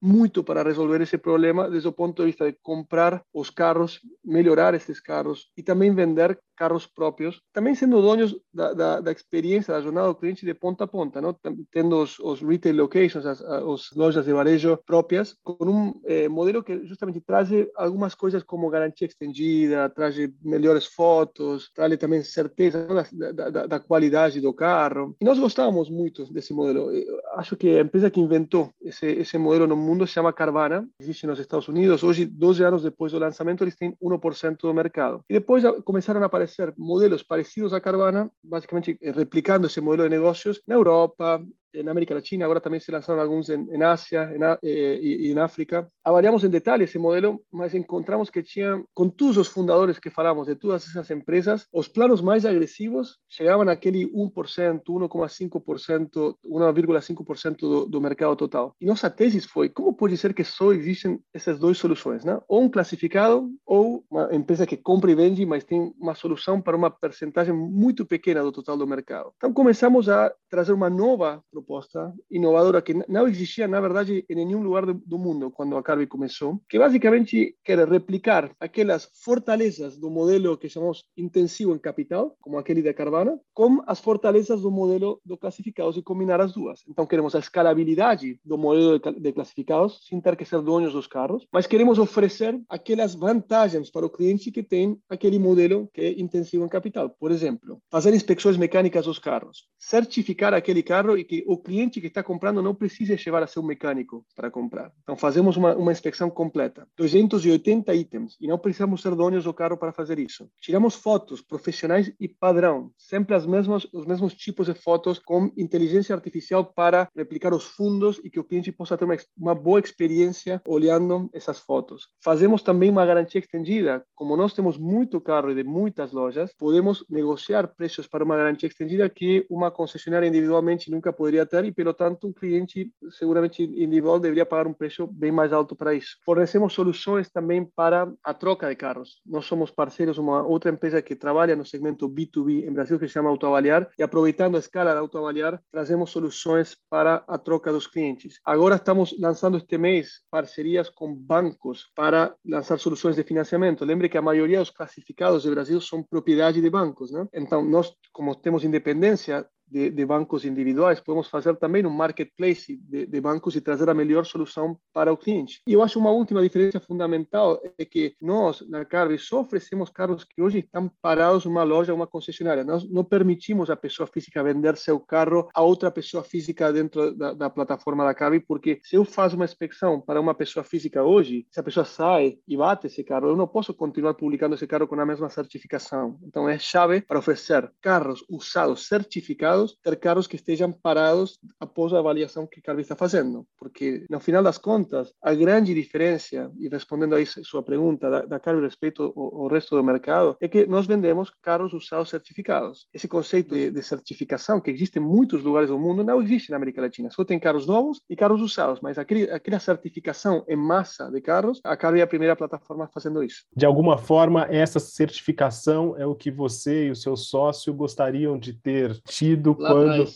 muito 0.00 0.44
para 0.44 0.62
resolver 0.62 1.00
esse 1.00 1.18
problema 1.18 1.70
desde 1.70 1.88
o 1.88 1.92
ponto 1.92 2.22
de 2.22 2.26
vista 2.26 2.50
de 2.50 2.58
comprar 2.62 3.22
os 3.32 3.50
carros, 3.50 4.00
melhorar 4.24 4.74
esses 4.74 5.00
carros 5.00 5.50
e 5.56 5.62
também 5.62 5.94
vender 5.94 6.38
carros 6.56 6.86
próprios, 6.86 7.40
também 7.52 7.74
sendo 7.74 8.00
donos 8.00 8.34
da, 8.52 8.72
da, 8.72 9.00
da 9.00 9.12
experiência 9.12 9.74
da 9.74 9.80
jornada 9.80 10.08
do 10.08 10.14
cliente 10.14 10.44
de 10.44 10.54
ponta 10.54 10.84
a 10.84 10.86
ponta, 10.86 11.20
não? 11.20 11.36
tendo 11.70 12.02
os, 12.02 12.18
os 12.18 12.40
retail 12.40 12.76
locations, 12.76 13.26
as, 13.26 13.42
as, 13.42 13.90
lojas 13.94 14.24
de 14.24 14.32
varejo 14.32 14.78
próprias, 14.86 15.36
com 15.44 15.56
um 15.60 16.00
eh, 16.06 16.28
modelo 16.28 16.64
que 16.64 16.86
justamente 16.86 17.20
traz 17.20 17.50
algumas 17.76 18.14
coisas 18.14 18.42
como 18.42 18.70
garantia 18.70 19.06
estendida, 19.06 19.90
traz 19.90 20.16
melhores 20.42 20.86
fotos, 20.86 21.70
traz 21.74 21.96
também 21.98 22.22
certeza 22.22 22.86
da, 23.12 23.50
da, 23.50 23.66
da, 23.66 23.80
qualidade 23.80 24.40
do 24.40 24.52
carro. 24.52 25.14
E 25.20 25.24
nós 25.24 25.38
gostamos 25.38 25.90
muito 25.90 26.32
desse 26.32 26.54
modelo. 26.54 26.90
Eu 26.90 27.20
acho 27.34 27.54
que 27.56 27.68
a 27.78 27.82
empresa 27.82 28.10
que 28.10 28.20
inventou 28.20 28.70
esse, 28.82 29.06
esse 29.06 29.36
modelo 29.36 29.66
no 29.66 29.76
mundo 29.86 30.06
se 30.06 30.12
chama 30.12 30.32
Carvana, 30.32 30.86
existe 31.00 31.26
nos 31.26 31.38
Estados 31.38 31.68
Unidos. 31.68 32.02
Hoje, 32.02 32.26
12 32.26 32.64
anos 32.64 32.82
depois 32.82 33.12
do 33.12 33.18
lançamento, 33.18 33.64
eles 33.64 33.76
têm 33.76 33.96
1% 34.02 34.56
do 34.60 34.74
mercado. 34.74 35.24
E 35.30 35.34
depois 35.34 35.62
começaram 35.84 36.22
a 36.22 36.26
aparecer 36.26 36.74
modelos 36.76 37.22
parecidos 37.22 37.72
a 37.72 37.80
Carvana, 37.80 38.30
basicamente 38.42 38.98
replicando 39.00 39.66
esse 39.66 39.80
modelo 39.80 40.08
de 40.08 40.16
negócios 40.16 40.60
na 40.66 40.74
Europa, 40.74 41.42
en 41.76 41.88
América 41.88 42.14
Latina, 42.14 42.46
ahora 42.46 42.60
también 42.60 42.80
se 42.80 42.92
lanzaron 42.92 43.20
algunos 43.20 43.48
en, 43.50 43.68
en 43.72 43.82
Asia 43.82 44.30
en, 44.32 44.42
eh, 44.62 44.98
y, 45.02 45.30
en 45.30 45.38
África. 45.38 45.88
Avaliamos 46.02 46.42
en 46.44 46.50
detalle 46.50 46.84
ese 46.84 46.98
modelo, 46.98 47.42
mas 47.50 47.74
encontramos 47.74 48.30
que 48.30 48.42
tinha, 48.42 48.82
con 48.94 49.12
todos 49.12 49.36
os 49.36 49.48
fundadores 49.48 50.00
que 50.00 50.10
falamos 50.10 50.46
de 50.46 50.56
todas 50.56 50.86
essas 50.86 51.10
empresas, 51.10 51.68
os 51.72 51.88
planos 51.88 52.22
mais 52.22 52.44
agressivos 52.44 53.20
chegavam 53.28 53.68
àquele 53.68 54.06
1%, 54.10 54.82
1,5%, 54.84 56.36
1,5% 56.44 57.56
do, 57.60 57.86
do 57.86 58.00
mercado 58.00 58.36
total. 58.36 58.74
E 58.80 58.86
nossa 58.86 59.10
tese 59.10 59.40
foi, 59.40 59.68
como 59.68 59.94
pode 59.94 60.16
ser 60.16 60.32
que 60.32 60.44
só 60.44 60.72
existem 60.72 61.20
essas 61.34 61.58
duas 61.58 61.78
soluções, 61.78 62.24
né? 62.24 62.38
Ou 62.48 62.62
um 62.62 62.68
classificado, 62.68 63.50
ou 63.64 64.04
uma 64.10 64.34
empresa 64.34 64.66
que 64.66 64.76
compra 64.76 65.10
e 65.10 65.14
vende, 65.14 65.44
mas 65.44 65.64
tem 65.64 65.92
uma 66.00 66.14
solução 66.14 66.60
para 66.60 66.76
uma 66.76 66.90
percentagem 66.90 67.54
muito 67.54 68.06
pequena 68.06 68.42
do 68.42 68.52
total 68.52 68.76
do 68.76 68.86
mercado. 68.86 69.32
Então 69.36 69.52
começamos 69.52 70.08
a 70.08 70.32
trazer 70.48 70.72
uma 70.72 70.88
nova 70.88 71.42
proposta 71.50 71.65
proposta 71.66 72.14
inovadora 72.30 72.80
que 72.80 72.94
não 73.08 73.26
existia, 73.26 73.66
na 73.66 73.80
verdade, 73.80 74.24
em 74.28 74.34
nenhum 74.34 74.62
lugar 74.62 74.86
do 74.86 75.18
mundo 75.18 75.50
quando 75.50 75.76
a 75.76 75.82
Carby 75.82 76.06
começou, 76.06 76.60
que 76.68 76.78
basicamente 76.78 77.56
quer 77.64 77.86
replicar 77.88 78.52
aquelas 78.60 79.10
fortalezas 79.24 79.98
do 79.98 80.08
modelo 80.08 80.56
que 80.56 80.68
chamamos 80.68 81.04
intensivo 81.16 81.74
em 81.74 81.78
capital, 81.78 82.36
como 82.40 82.56
aquele 82.56 82.82
da 82.82 82.94
Carvana, 82.94 83.38
com 83.52 83.82
as 83.86 83.98
fortalezas 83.98 84.62
do 84.62 84.70
modelo 84.70 85.20
do 85.24 85.36
classificados 85.36 85.96
e 85.96 86.02
combinar 86.02 86.40
as 86.40 86.52
duas. 86.52 86.82
Então, 86.88 87.06
queremos 87.06 87.34
a 87.34 87.40
escalabilidade 87.40 88.38
do 88.44 88.56
modelo 88.56 88.98
de 88.98 89.32
classificados, 89.32 90.06
sem 90.08 90.20
ter 90.20 90.36
que 90.36 90.44
ser 90.44 90.60
donos 90.60 90.92
dos 90.92 91.06
carros, 91.06 91.46
mas 91.52 91.66
queremos 91.66 91.98
oferecer 91.98 92.58
aquelas 92.68 93.14
vantagens 93.14 93.90
para 93.90 94.06
o 94.06 94.10
cliente 94.10 94.52
que 94.52 94.62
tem 94.62 94.98
aquele 95.10 95.38
modelo 95.38 95.88
que 95.92 96.00
é 96.00 96.20
intensivo 96.20 96.64
em 96.64 96.68
capital. 96.68 97.10
Por 97.10 97.32
exemplo, 97.32 97.78
fazer 97.90 98.14
inspeções 98.14 98.56
mecânicas 98.56 99.06
dos 99.06 99.18
carros, 99.18 99.64
certificar 99.78 100.54
aquele 100.54 100.82
carro 100.82 101.18
e 101.18 101.24
que 101.24 101.42
o 101.46 101.55
cliente 101.56 102.00
que 102.00 102.06
está 102.06 102.22
comprando 102.22 102.62
não 102.62 102.74
precisa 102.74 103.16
levar 103.24 103.42
a 103.42 103.46
seu 103.46 103.62
mecânico 103.62 104.24
para 104.34 104.50
comprar. 104.50 104.92
Então, 105.02 105.16
fazemos 105.16 105.56
uma, 105.56 105.74
uma 105.74 105.92
inspeção 105.92 106.30
completa, 106.30 106.86
280 106.96 107.94
itens, 107.94 108.36
e 108.40 108.46
não 108.46 108.58
precisamos 108.58 109.02
ser 109.02 109.14
donos 109.14 109.44
do 109.44 109.54
carro 109.54 109.76
para 109.76 109.92
fazer 109.92 110.18
isso. 110.18 110.48
Tiramos 110.60 110.94
fotos 110.94 111.40
profissionais 111.40 112.12
e 112.20 112.28
padrão, 112.28 112.90
sempre 112.96 113.34
as 113.34 113.46
mesmas, 113.46 113.86
os 113.92 114.06
mesmos 114.06 114.34
tipos 114.34 114.66
de 114.66 114.74
fotos 114.74 115.18
com 115.18 115.50
inteligência 115.56 116.14
artificial 116.14 116.64
para 116.64 117.08
replicar 117.16 117.52
os 117.52 117.64
fundos 117.64 118.20
e 118.24 118.30
que 118.30 118.40
o 118.40 118.44
cliente 118.44 118.72
possa 118.72 118.96
ter 118.96 119.04
uma, 119.04 119.16
uma 119.36 119.54
boa 119.54 119.80
experiência 119.80 120.60
olhando 120.66 121.28
essas 121.32 121.58
fotos. 121.58 122.08
Fazemos 122.22 122.62
também 122.62 122.90
uma 122.90 123.06
garantia 123.06 123.40
estendida. 123.40 124.04
Como 124.14 124.36
nós 124.36 124.52
temos 124.52 124.78
muito 124.78 125.20
carro 125.20 125.50
e 125.50 125.54
de 125.54 125.64
muitas 125.64 126.12
lojas, 126.12 126.52
podemos 126.58 127.04
negociar 127.08 127.68
preços 127.68 128.06
para 128.06 128.24
uma 128.24 128.36
garantia 128.36 128.68
estendida 128.68 129.08
que 129.08 129.46
uma 129.50 129.70
concessionária 129.70 130.26
individualmente 130.26 130.90
nunca 130.90 131.12
poderia 131.12 131.35
deveria 131.36 131.46
ter 131.46 131.64
e, 131.64 131.72
pelo 131.72 131.92
tanto, 131.92 132.28
um 132.28 132.32
cliente 132.32 132.90
seguramente 133.10 133.62
individual 133.62 134.18
deveria 134.18 134.46
pagar 134.46 134.66
um 134.66 134.72
preço 134.72 135.06
bem 135.06 135.30
mais 135.30 135.52
alto 135.52 135.76
para 135.76 135.94
isso. 135.94 136.16
Fornecemos 136.24 136.72
soluções 136.72 137.28
também 137.30 137.64
para 137.64 138.10
a 138.24 138.32
troca 138.32 138.68
de 138.68 138.76
carros. 138.76 139.20
Nós 139.26 139.44
somos 139.44 139.70
parceiros 139.70 140.18
uma 140.18 140.42
outra 140.46 140.70
empresa 140.70 141.02
que 141.02 141.14
trabalha 141.14 141.54
no 141.54 141.64
segmento 141.64 142.08
B2B 142.08 142.66
em 142.66 142.72
Brasil 142.72 142.98
que 142.98 143.06
se 143.06 143.14
chama 143.14 143.28
Autoavaliar 143.28 143.88
e 143.98 144.02
aproveitando 144.02 144.56
a 144.56 144.58
escala 144.58 144.94
da 144.94 145.00
Autoavaliar, 145.00 145.60
trazemos 145.70 146.10
soluções 146.10 146.76
para 146.88 147.24
a 147.28 147.38
troca 147.38 147.72
dos 147.72 147.86
clientes. 147.86 148.40
Agora 148.44 148.76
estamos 148.76 149.14
lançando 149.18 149.58
este 149.58 149.76
mês 149.76 150.20
parcerias 150.30 150.88
com 150.88 151.14
bancos 151.14 151.90
para 151.94 152.34
lançar 152.44 152.78
soluções 152.78 153.16
de 153.16 153.22
financiamento. 153.22 153.84
Lembre 153.84 154.08
que 154.08 154.18
a 154.18 154.22
maioria 154.22 154.58
dos 154.58 154.70
classificados 154.70 155.42
do 155.42 155.50
Brasil 155.50 155.80
são 155.80 156.02
propriedade 156.02 156.60
de 156.60 156.70
bancos, 156.70 157.10
né? 157.10 157.26
Então, 157.34 157.64
nós, 157.64 157.92
como 158.12 158.34
temos 158.34 158.64
independência, 158.64 159.46
de, 159.66 159.90
de, 159.90 160.06
bancos 160.06 160.44
individuais, 160.44 161.00
podemos 161.00 161.28
fazer 161.28 161.56
também 161.56 161.84
um 161.84 161.90
marketplace 161.90 162.76
de, 162.76 163.06
de, 163.06 163.20
bancos 163.20 163.56
e 163.56 163.60
trazer 163.60 163.88
a 163.88 163.94
melhor 163.94 164.24
solução 164.24 164.78
para 164.92 165.12
o 165.12 165.16
cliente. 165.16 165.62
E 165.66 165.72
eu 165.72 165.82
acho 165.82 165.98
uma 165.98 166.10
última 166.10 166.42
diferença 166.42 166.80
fundamental 166.80 167.60
é 167.78 167.84
que 167.84 168.14
nós, 168.20 168.62
na 168.68 168.84
Carve, 168.84 169.18
só 169.18 169.40
oferecemos 169.40 169.90
carros 169.90 170.24
que 170.24 170.40
hoje 170.40 170.60
estão 170.60 170.90
parados 171.02 171.44
numa 171.44 171.62
loja 171.62 171.94
uma 171.94 172.06
concessionária. 172.06 172.64
Nós 172.64 172.88
não 172.88 173.04
permitimos 173.04 173.70
a 173.70 173.76
pessoa 173.76 174.06
física 174.06 174.42
vender 174.42 174.76
seu 174.76 175.00
carro 175.00 175.48
a 175.54 175.62
outra 175.62 175.90
pessoa 175.90 176.22
física 176.22 176.72
dentro 176.72 177.14
da, 177.14 177.32
da 177.32 177.50
plataforma 177.50 178.04
da 178.04 178.14
Carve, 178.14 178.40
porque 178.40 178.80
se 178.82 178.96
eu 178.96 179.04
faço 179.04 179.36
uma 179.36 179.44
inspeção 179.44 180.00
para 180.00 180.20
uma 180.20 180.34
pessoa 180.34 180.64
física 180.64 181.02
hoje, 181.02 181.46
se 181.50 181.58
a 181.58 181.62
pessoa 181.62 181.84
sai 181.84 182.38
e 182.46 182.56
bate 182.56 182.86
esse 182.86 183.02
carro, 183.02 183.28
eu 183.28 183.36
não 183.36 183.46
posso 183.46 183.74
continuar 183.74 184.14
publicando 184.14 184.54
esse 184.54 184.66
carro 184.66 184.86
com 184.86 184.98
a 185.00 185.06
mesma 185.06 185.28
certificação. 185.28 186.18
Então 186.22 186.48
é 186.48 186.58
chave 186.58 187.00
para 187.00 187.18
oferecer 187.18 187.70
carros 187.80 188.24
usados 188.28 188.86
certificados 188.86 189.55
ter 189.82 189.96
carros 189.96 190.26
que 190.26 190.36
estejam 190.36 190.72
parados 190.72 191.38
após 191.60 191.92
a 191.92 191.98
avaliação 191.98 192.46
que 192.46 192.60
Carvi 192.60 192.82
está 192.82 192.96
fazendo, 192.96 193.46
porque 193.58 194.04
no 194.10 194.20
final 194.20 194.42
das 194.42 194.58
contas, 194.58 195.12
a 195.22 195.34
grande 195.34 195.74
diferença, 195.74 196.50
e 196.58 196.68
respondendo 196.68 197.14
a 197.14 197.24
sua 197.42 197.62
pergunta 197.62 198.10
da, 198.10 198.22
da 198.22 198.40
respeito 198.60 199.02
ao, 199.02 199.42
ao, 199.42 199.48
resto 199.48 199.76
do 199.76 199.82
mercado, 199.82 200.36
é 200.40 200.48
que 200.48 200.66
nós 200.66 200.86
vendemos 200.86 201.30
carros 201.42 201.72
usados 201.72 202.10
certificados. 202.10 202.86
Esse 202.92 203.08
conceito 203.08 203.54
de, 203.54 203.70
de 203.70 203.82
certificação, 203.82 204.60
que 204.60 204.70
existe 204.70 204.98
em 204.98 205.02
muitos 205.02 205.42
lugares 205.42 205.70
do 205.70 205.78
mundo, 205.78 206.04
não 206.04 206.22
existe 206.22 206.50
na 206.50 206.56
América 206.56 206.80
Latina. 206.80 207.10
Só 207.10 207.24
tem 207.24 207.38
carros 207.38 207.66
novos 207.66 208.00
e 208.08 208.16
carros 208.16 208.40
usados, 208.40 208.80
mas 208.80 208.98
aquele, 208.98 209.30
aquela 209.30 209.58
certificação 209.58 210.44
em 210.48 210.56
massa 210.56 211.10
de 211.10 211.20
carros, 211.20 211.60
a 211.64 211.76
Carvi 211.76 212.00
é 212.00 212.02
a 212.02 212.06
primeira 212.06 212.36
plataforma 212.36 212.88
fazendo 212.92 213.22
isso. 213.22 213.44
De 213.54 213.66
alguma 213.66 213.98
forma, 213.98 214.46
essa 214.50 214.78
certificação 214.78 215.96
é 215.98 216.06
o 216.06 216.14
que 216.14 216.30
você 216.30 216.86
e 216.86 216.90
o 216.90 216.96
seu 216.96 217.16
sócio 217.16 217.74
gostariam 217.74 218.38
de 218.38 218.52
ter 218.52 218.98
tido 219.06 219.45
lá 219.58 219.70
quando 219.70 220.06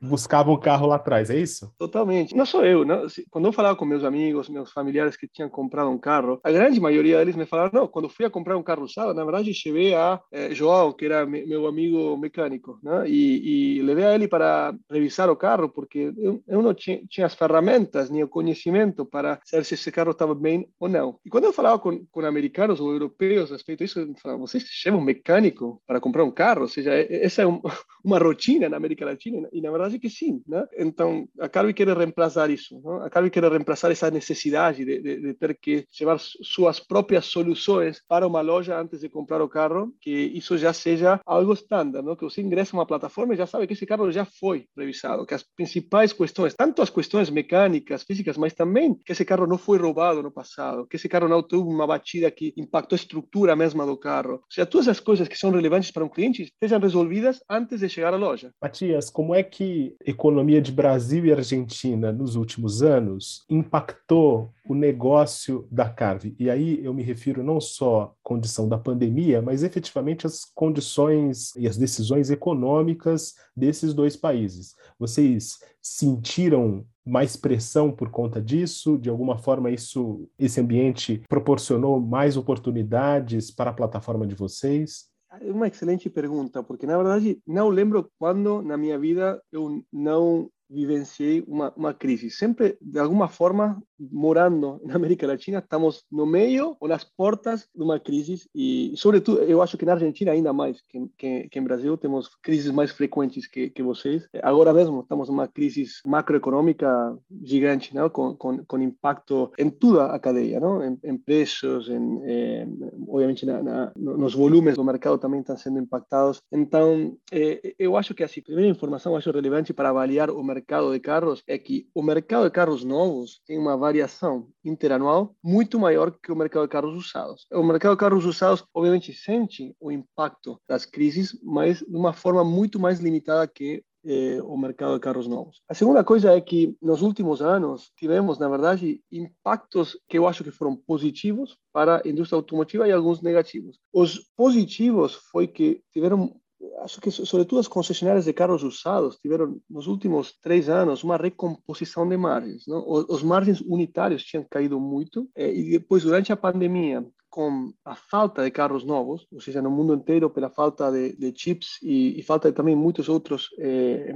buscavam 0.00 0.54
o 0.54 0.58
carro 0.58 0.86
lá 0.86 0.96
atrás, 0.96 1.30
é 1.30 1.38
isso? 1.38 1.72
Totalmente. 1.78 2.34
Não 2.34 2.46
sou 2.46 2.64
eu, 2.64 2.84
não. 2.84 3.06
Quando 3.30 3.46
eu 3.46 3.52
falava 3.52 3.76
com 3.76 3.84
meus 3.84 4.04
amigos, 4.04 4.48
meus 4.48 4.70
familiares 4.72 5.16
que 5.16 5.26
tinham 5.26 5.48
comprado 5.48 5.90
um 5.90 5.98
carro, 5.98 6.40
a 6.42 6.52
grande 6.52 6.80
maioria 6.80 7.18
deles 7.18 7.36
me 7.36 7.46
falaram, 7.46 7.70
não, 7.72 7.88
quando 7.88 8.08
fui 8.08 8.24
a 8.24 8.30
comprar 8.30 8.56
um 8.56 8.62
carro 8.62 8.84
usado, 8.84 9.14
na 9.14 9.24
verdade, 9.24 9.52
cheguei 9.54 9.94
a 9.94 10.20
eh, 10.32 10.54
João, 10.54 10.92
que 10.92 11.04
era 11.04 11.26
meu 11.26 11.66
amigo 11.66 12.16
mecânico, 12.16 12.78
né? 12.82 13.08
E, 13.08 13.78
e, 13.78 13.82
levei 13.82 14.04
a 14.04 14.14
ele 14.14 14.28
para 14.28 14.74
revisar 14.90 15.30
o 15.30 15.36
carro, 15.36 15.68
porque 15.68 16.12
eu, 16.16 16.42
eu 16.46 16.62
não 16.62 16.74
tinha, 16.74 17.00
tinha, 17.08 17.26
as 17.26 17.34
ferramentas 17.34 18.10
nem 18.10 18.22
o 18.22 18.28
conhecimento 18.28 19.04
para 19.04 19.40
saber 19.44 19.64
se 19.64 19.74
esse 19.74 19.90
carro 19.90 20.12
estava 20.12 20.34
bem 20.34 20.68
ou 20.78 20.88
não. 20.88 21.18
E 21.24 21.30
quando 21.30 21.44
eu 21.44 21.52
falava 21.52 21.78
com, 21.78 22.04
com 22.10 22.20
americanos 22.24 22.80
ou 22.80 22.92
europeus 22.92 23.50
a 23.50 23.54
respeito 23.54 23.84
disso, 23.84 24.00
eu 24.00 24.14
falava, 24.20 24.40
vocês 24.40 24.64
chamam 24.64 25.00
um 25.00 25.04
mecânico 25.04 25.80
para 25.86 26.00
comprar 26.00 26.24
um 26.24 26.30
carro? 26.30 26.62
Ou 26.62 26.68
seja, 26.68 26.92
essa 26.94 27.42
é 27.42 27.46
um, 27.46 27.60
uma 28.04 28.18
rotina 28.28 28.68
na 28.68 28.76
América 28.76 29.04
Latina 29.04 29.48
e 29.52 29.60
na 29.60 29.70
verdade 29.70 29.98
que 29.98 30.10
sim, 30.10 30.42
né? 30.46 30.66
Então 30.76 31.28
a 31.40 31.48
Carvi 31.48 31.72
quer 31.72 31.88
reemplazar 31.96 32.50
isso, 32.50 32.80
né? 32.84 33.06
a 33.06 33.10
Carvi 33.10 33.30
quer 33.30 33.44
reemplazar 33.44 33.90
essa 33.90 34.10
necessidade 34.10 34.84
de, 34.84 35.00
de, 35.00 35.20
de, 35.20 35.34
ter 35.34 35.58
que 35.58 35.86
levar 36.00 36.18
suas 36.20 36.80
próprias 36.80 37.26
soluções 37.26 38.00
para 38.08 38.26
uma 38.26 38.40
loja 38.40 38.78
antes 38.78 39.00
de 39.00 39.08
comprar 39.08 39.42
o 39.42 39.48
carro, 39.48 39.92
que 40.00 40.10
isso 40.10 40.56
já 40.58 40.72
seja 40.72 41.20
algo 41.24 41.52
estándar, 41.52 42.02
que 42.16 42.24
você 42.24 42.40
ingressa 42.40 42.76
uma 42.76 42.86
plataforma 42.86 43.34
e 43.34 43.36
já 43.36 43.46
sabe 43.46 43.66
que 43.66 43.72
esse 43.72 43.86
carro 43.86 44.10
já 44.10 44.24
foi 44.24 44.66
revisado, 44.76 45.26
que 45.26 45.34
as 45.34 45.42
principais 45.42 46.12
questões, 46.12 46.54
tanto 46.54 46.82
as 46.82 46.90
questões 46.90 47.30
mecânicas, 47.30 48.02
físicas, 48.02 48.36
mas 48.36 48.54
também 48.54 48.94
que 48.94 49.12
esse 49.12 49.24
carro 49.24 49.46
não 49.46 49.58
foi 49.58 49.78
roubado 49.78 50.22
no 50.22 50.30
passado, 50.30 50.86
que 50.86 50.96
esse 50.96 51.08
carro 51.08 51.28
não 51.28 51.42
teve 51.42 51.62
uma 51.62 51.86
batida 51.86 52.30
que 52.30 52.52
impactou 52.56 52.96
a 52.96 53.00
estrutura 53.00 53.56
mesma 53.56 53.86
do 53.86 53.96
carro. 53.96 54.34
Ou 54.34 54.44
seja, 54.50 54.66
todas 54.66 54.88
as 54.88 55.00
coisas 55.00 55.28
que 55.28 55.36
são 55.36 55.50
relevantes 55.50 55.90
para 55.90 56.04
um 56.04 56.08
cliente 56.08 56.42
estejam 56.42 56.80
resolvidas 56.80 57.40
antes 57.48 57.80
de 57.80 57.88
chegar 57.88 58.17
loja. 58.18 58.52
Matias, 58.60 59.08
como 59.10 59.34
é 59.34 59.42
que 59.42 59.96
a 60.06 60.10
economia 60.10 60.60
de 60.60 60.72
Brasil 60.72 61.24
e 61.24 61.32
Argentina 61.32 62.12
nos 62.12 62.34
últimos 62.36 62.82
anos 62.82 63.44
impactou 63.48 64.50
o 64.68 64.74
negócio 64.74 65.66
da 65.70 65.88
Carve? 65.88 66.34
E 66.38 66.50
aí 66.50 66.84
eu 66.84 66.92
me 66.92 67.02
refiro 67.02 67.42
não 67.42 67.60
só 67.60 68.02
à 68.02 68.10
condição 68.22 68.68
da 68.68 68.76
pandemia, 68.76 69.40
mas 69.40 69.62
efetivamente 69.62 70.26
às 70.26 70.44
condições 70.44 71.54
e 71.56 71.66
as 71.66 71.76
decisões 71.76 72.30
econômicas 72.30 73.34
desses 73.56 73.94
dois 73.94 74.16
países. 74.16 74.74
Vocês 74.98 75.58
sentiram 75.80 76.84
mais 77.08 77.36
pressão 77.36 77.90
por 77.90 78.10
conta 78.10 78.40
disso? 78.40 78.98
De 78.98 79.08
alguma 79.08 79.38
forma, 79.38 79.70
isso, 79.70 80.28
esse 80.38 80.60
ambiente 80.60 81.22
proporcionou 81.28 81.98
mais 81.98 82.36
oportunidades 82.36 83.50
para 83.50 83.70
a 83.70 83.74
plataforma 83.74 84.26
de 84.26 84.34
vocês? 84.34 85.07
É 85.30 85.52
uma 85.52 85.68
excelente 85.68 86.08
pergunta, 86.08 86.62
porque 86.62 86.86
na 86.86 86.96
verdade 86.96 87.40
não 87.46 87.68
lembro 87.68 88.10
quando 88.18 88.62
na 88.62 88.76
minha 88.78 88.98
vida 88.98 89.42
eu 89.52 89.84
não 89.92 90.50
vivenciei 90.70 91.42
uma, 91.46 91.72
uma 91.76 91.94
crise. 91.94 92.30
Sempre, 92.30 92.76
de 92.80 92.98
alguma 92.98 93.28
forma, 93.28 93.82
morando 93.98 94.80
na 94.84 94.94
América 94.94 95.26
Latina, 95.26 95.58
estamos 95.58 96.04
no 96.10 96.26
meio 96.26 96.76
ou 96.78 96.88
nas 96.88 97.04
portas 97.04 97.68
de 97.74 97.82
uma 97.82 97.98
crise 97.98 98.48
e, 98.54 98.92
sobretudo, 98.96 99.42
eu 99.42 99.62
acho 99.62 99.76
que 99.78 99.86
na 99.86 99.92
Argentina 99.92 100.32
ainda 100.32 100.52
mais 100.52 100.80
que, 100.88 101.06
que, 101.16 101.48
que 101.48 101.58
em 101.58 101.62
Brasil 101.62 101.96
temos 101.96 102.28
crises 102.42 102.70
mais 102.70 102.90
frequentes 102.90 103.46
que, 103.46 103.70
que 103.70 103.82
vocês. 103.82 104.28
Agora 104.42 104.72
mesmo 104.72 105.00
estamos 105.00 105.28
numa 105.28 105.48
crise 105.48 105.86
macroeconômica 106.06 107.16
gigante, 107.42 107.94
não? 107.94 108.10
Com, 108.10 108.34
com, 108.36 108.64
com 108.64 108.78
impacto 108.78 109.50
em 109.58 109.70
toda 109.70 110.06
a 110.06 110.18
cadeia, 110.18 110.60
não? 110.60 110.84
Em, 110.84 110.98
em 111.02 111.16
preços, 111.16 111.88
em, 111.88 112.20
eh, 112.24 112.66
obviamente 113.06 113.46
na, 113.46 113.62
na, 113.62 113.92
nos 113.96 114.34
volumes 114.34 114.76
do 114.76 114.84
mercado 114.84 115.18
também 115.18 115.40
estão 115.40 115.56
sendo 115.56 115.78
impactados. 115.78 116.40
Então, 116.52 117.16
eh, 117.32 117.74
eu 117.78 117.96
acho 117.96 118.14
que 118.14 118.22
a 118.22 118.28
primeira 118.28 118.70
informação 118.70 119.16
acho 119.16 119.30
relevante 119.30 119.72
para 119.72 119.88
avaliar 119.88 120.30
o 120.30 120.42
mercado 120.42 120.57
de 120.60 121.00
carros 121.00 121.42
é 121.46 121.58
que 121.58 121.88
o 121.94 122.02
mercado 122.02 122.44
de 122.44 122.50
carros 122.50 122.84
novos 122.84 123.40
tem 123.46 123.58
uma 123.58 123.76
variação 123.76 124.48
interanual 124.64 125.34
muito 125.42 125.78
maior 125.78 126.10
que 126.10 126.32
o 126.32 126.36
mercado 126.36 126.64
de 126.64 126.70
carros 126.70 126.94
usados. 126.94 127.46
O 127.52 127.62
mercado 127.62 127.92
de 127.92 128.00
carros 128.00 128.24
usados, 128.24 128.64
obviamente, 128.74 129.12
sente 129.12 129.74
o 129.80 129.90
impacto 129.90 130.60
das 130.68 130.84
crises, 130.84 131.38
mas 131.42 131.78
de 131.78 131.96
uma 131.96 132.12
forma 132.12 132.44
muito 132.44 132.78
mais 132.78 133.00
limitada 133.00 133.46
que 133.46 133.82
eh, 134.04 134.40
o 134.42 134.56
mercado 134.56 134.94
de 134.94 135.00
carros 135.00 135.26
novos. 135.26 135.60
A 135.68 135.74
segunda 135.74 136.04
coisa 136.04 136.32
é 136.32 136.40
que 136.40 136.76
nos 136.80 137.02
últimos 137.02 137.42
anos 137.42 137.90
tivemos, 137.96 138.38
na 138.38 138.48
verdade, 138.48 139.02
impactos 139.10 139.98
que 140.08 140.16
eu 140.16 140.26
acho 140.26 140.44
que 140.44 140.50
foram 140.50 140.76
positivos 140.76 141.58
para 141.72 142.00
a 142.04 142.08
indústria 142.08 142.36
automotiva 142.36 142.86
e 142.86 142.92
alguns 142.92 143.20
negativos. 143.20 143.78
Os 143.92 144.20
positivos 144.36 145.14
foi 145.30 145.46
que 145.46 145.82
tiveram 145.92 146.40
acho 146.82 147.00
que 147.00 147.10
sobretudo 147.10 147.60
as 147.60 147.68
concessionárias 147.68 148.24
de 148.24 148.32
carros 148.32 148.62
usados 148.62 149.16
tiveram 149.16 149.60
nos 149.68 149.86
últimos 149.86 150.34
três 150.40 150.68
anos 150.68 151.04
uma 151.04 151.16
recomposição 151.16 152.08
de 152.08 152.16
margens. 152.16 152.64
Não? 152.66 152.84
Os, 152.88 153.22
margens 153.22 153.60
unitários 153.60 154.24
tinham 154.24 154.46
caído 154.48 154.80
muito 154.80 155.28
eh, 155.36 155.52
e 155.52 155.70
depois 155.70 156.02
durante 156.02 156.32
a 156.32 156.36
pandemia 156.36 157.04
com 157.30 157.72
a 157.84 157.94
falta 157.94 158.42
de 158.42 158.50
carros 158.50 158.84
novos, 158.84 159.26
ou 159.30 159.40
seja, 159.40 159.60
no 159.60 159.70
mundo 159.70 159.94
inteiro 159.94 160.30
pela 160.30 160.50
falta 160.50 160.90
de, 160.90 161.14
de 161.16 161.32
chips 161.36 161.78
e, 161.82 162.18
e, 162.18 162.22
falta 162.22 162.50
também 162.50 162.74
muitos 162.74 163.08
outros 163.08 163.48
eh, 163.58 164.12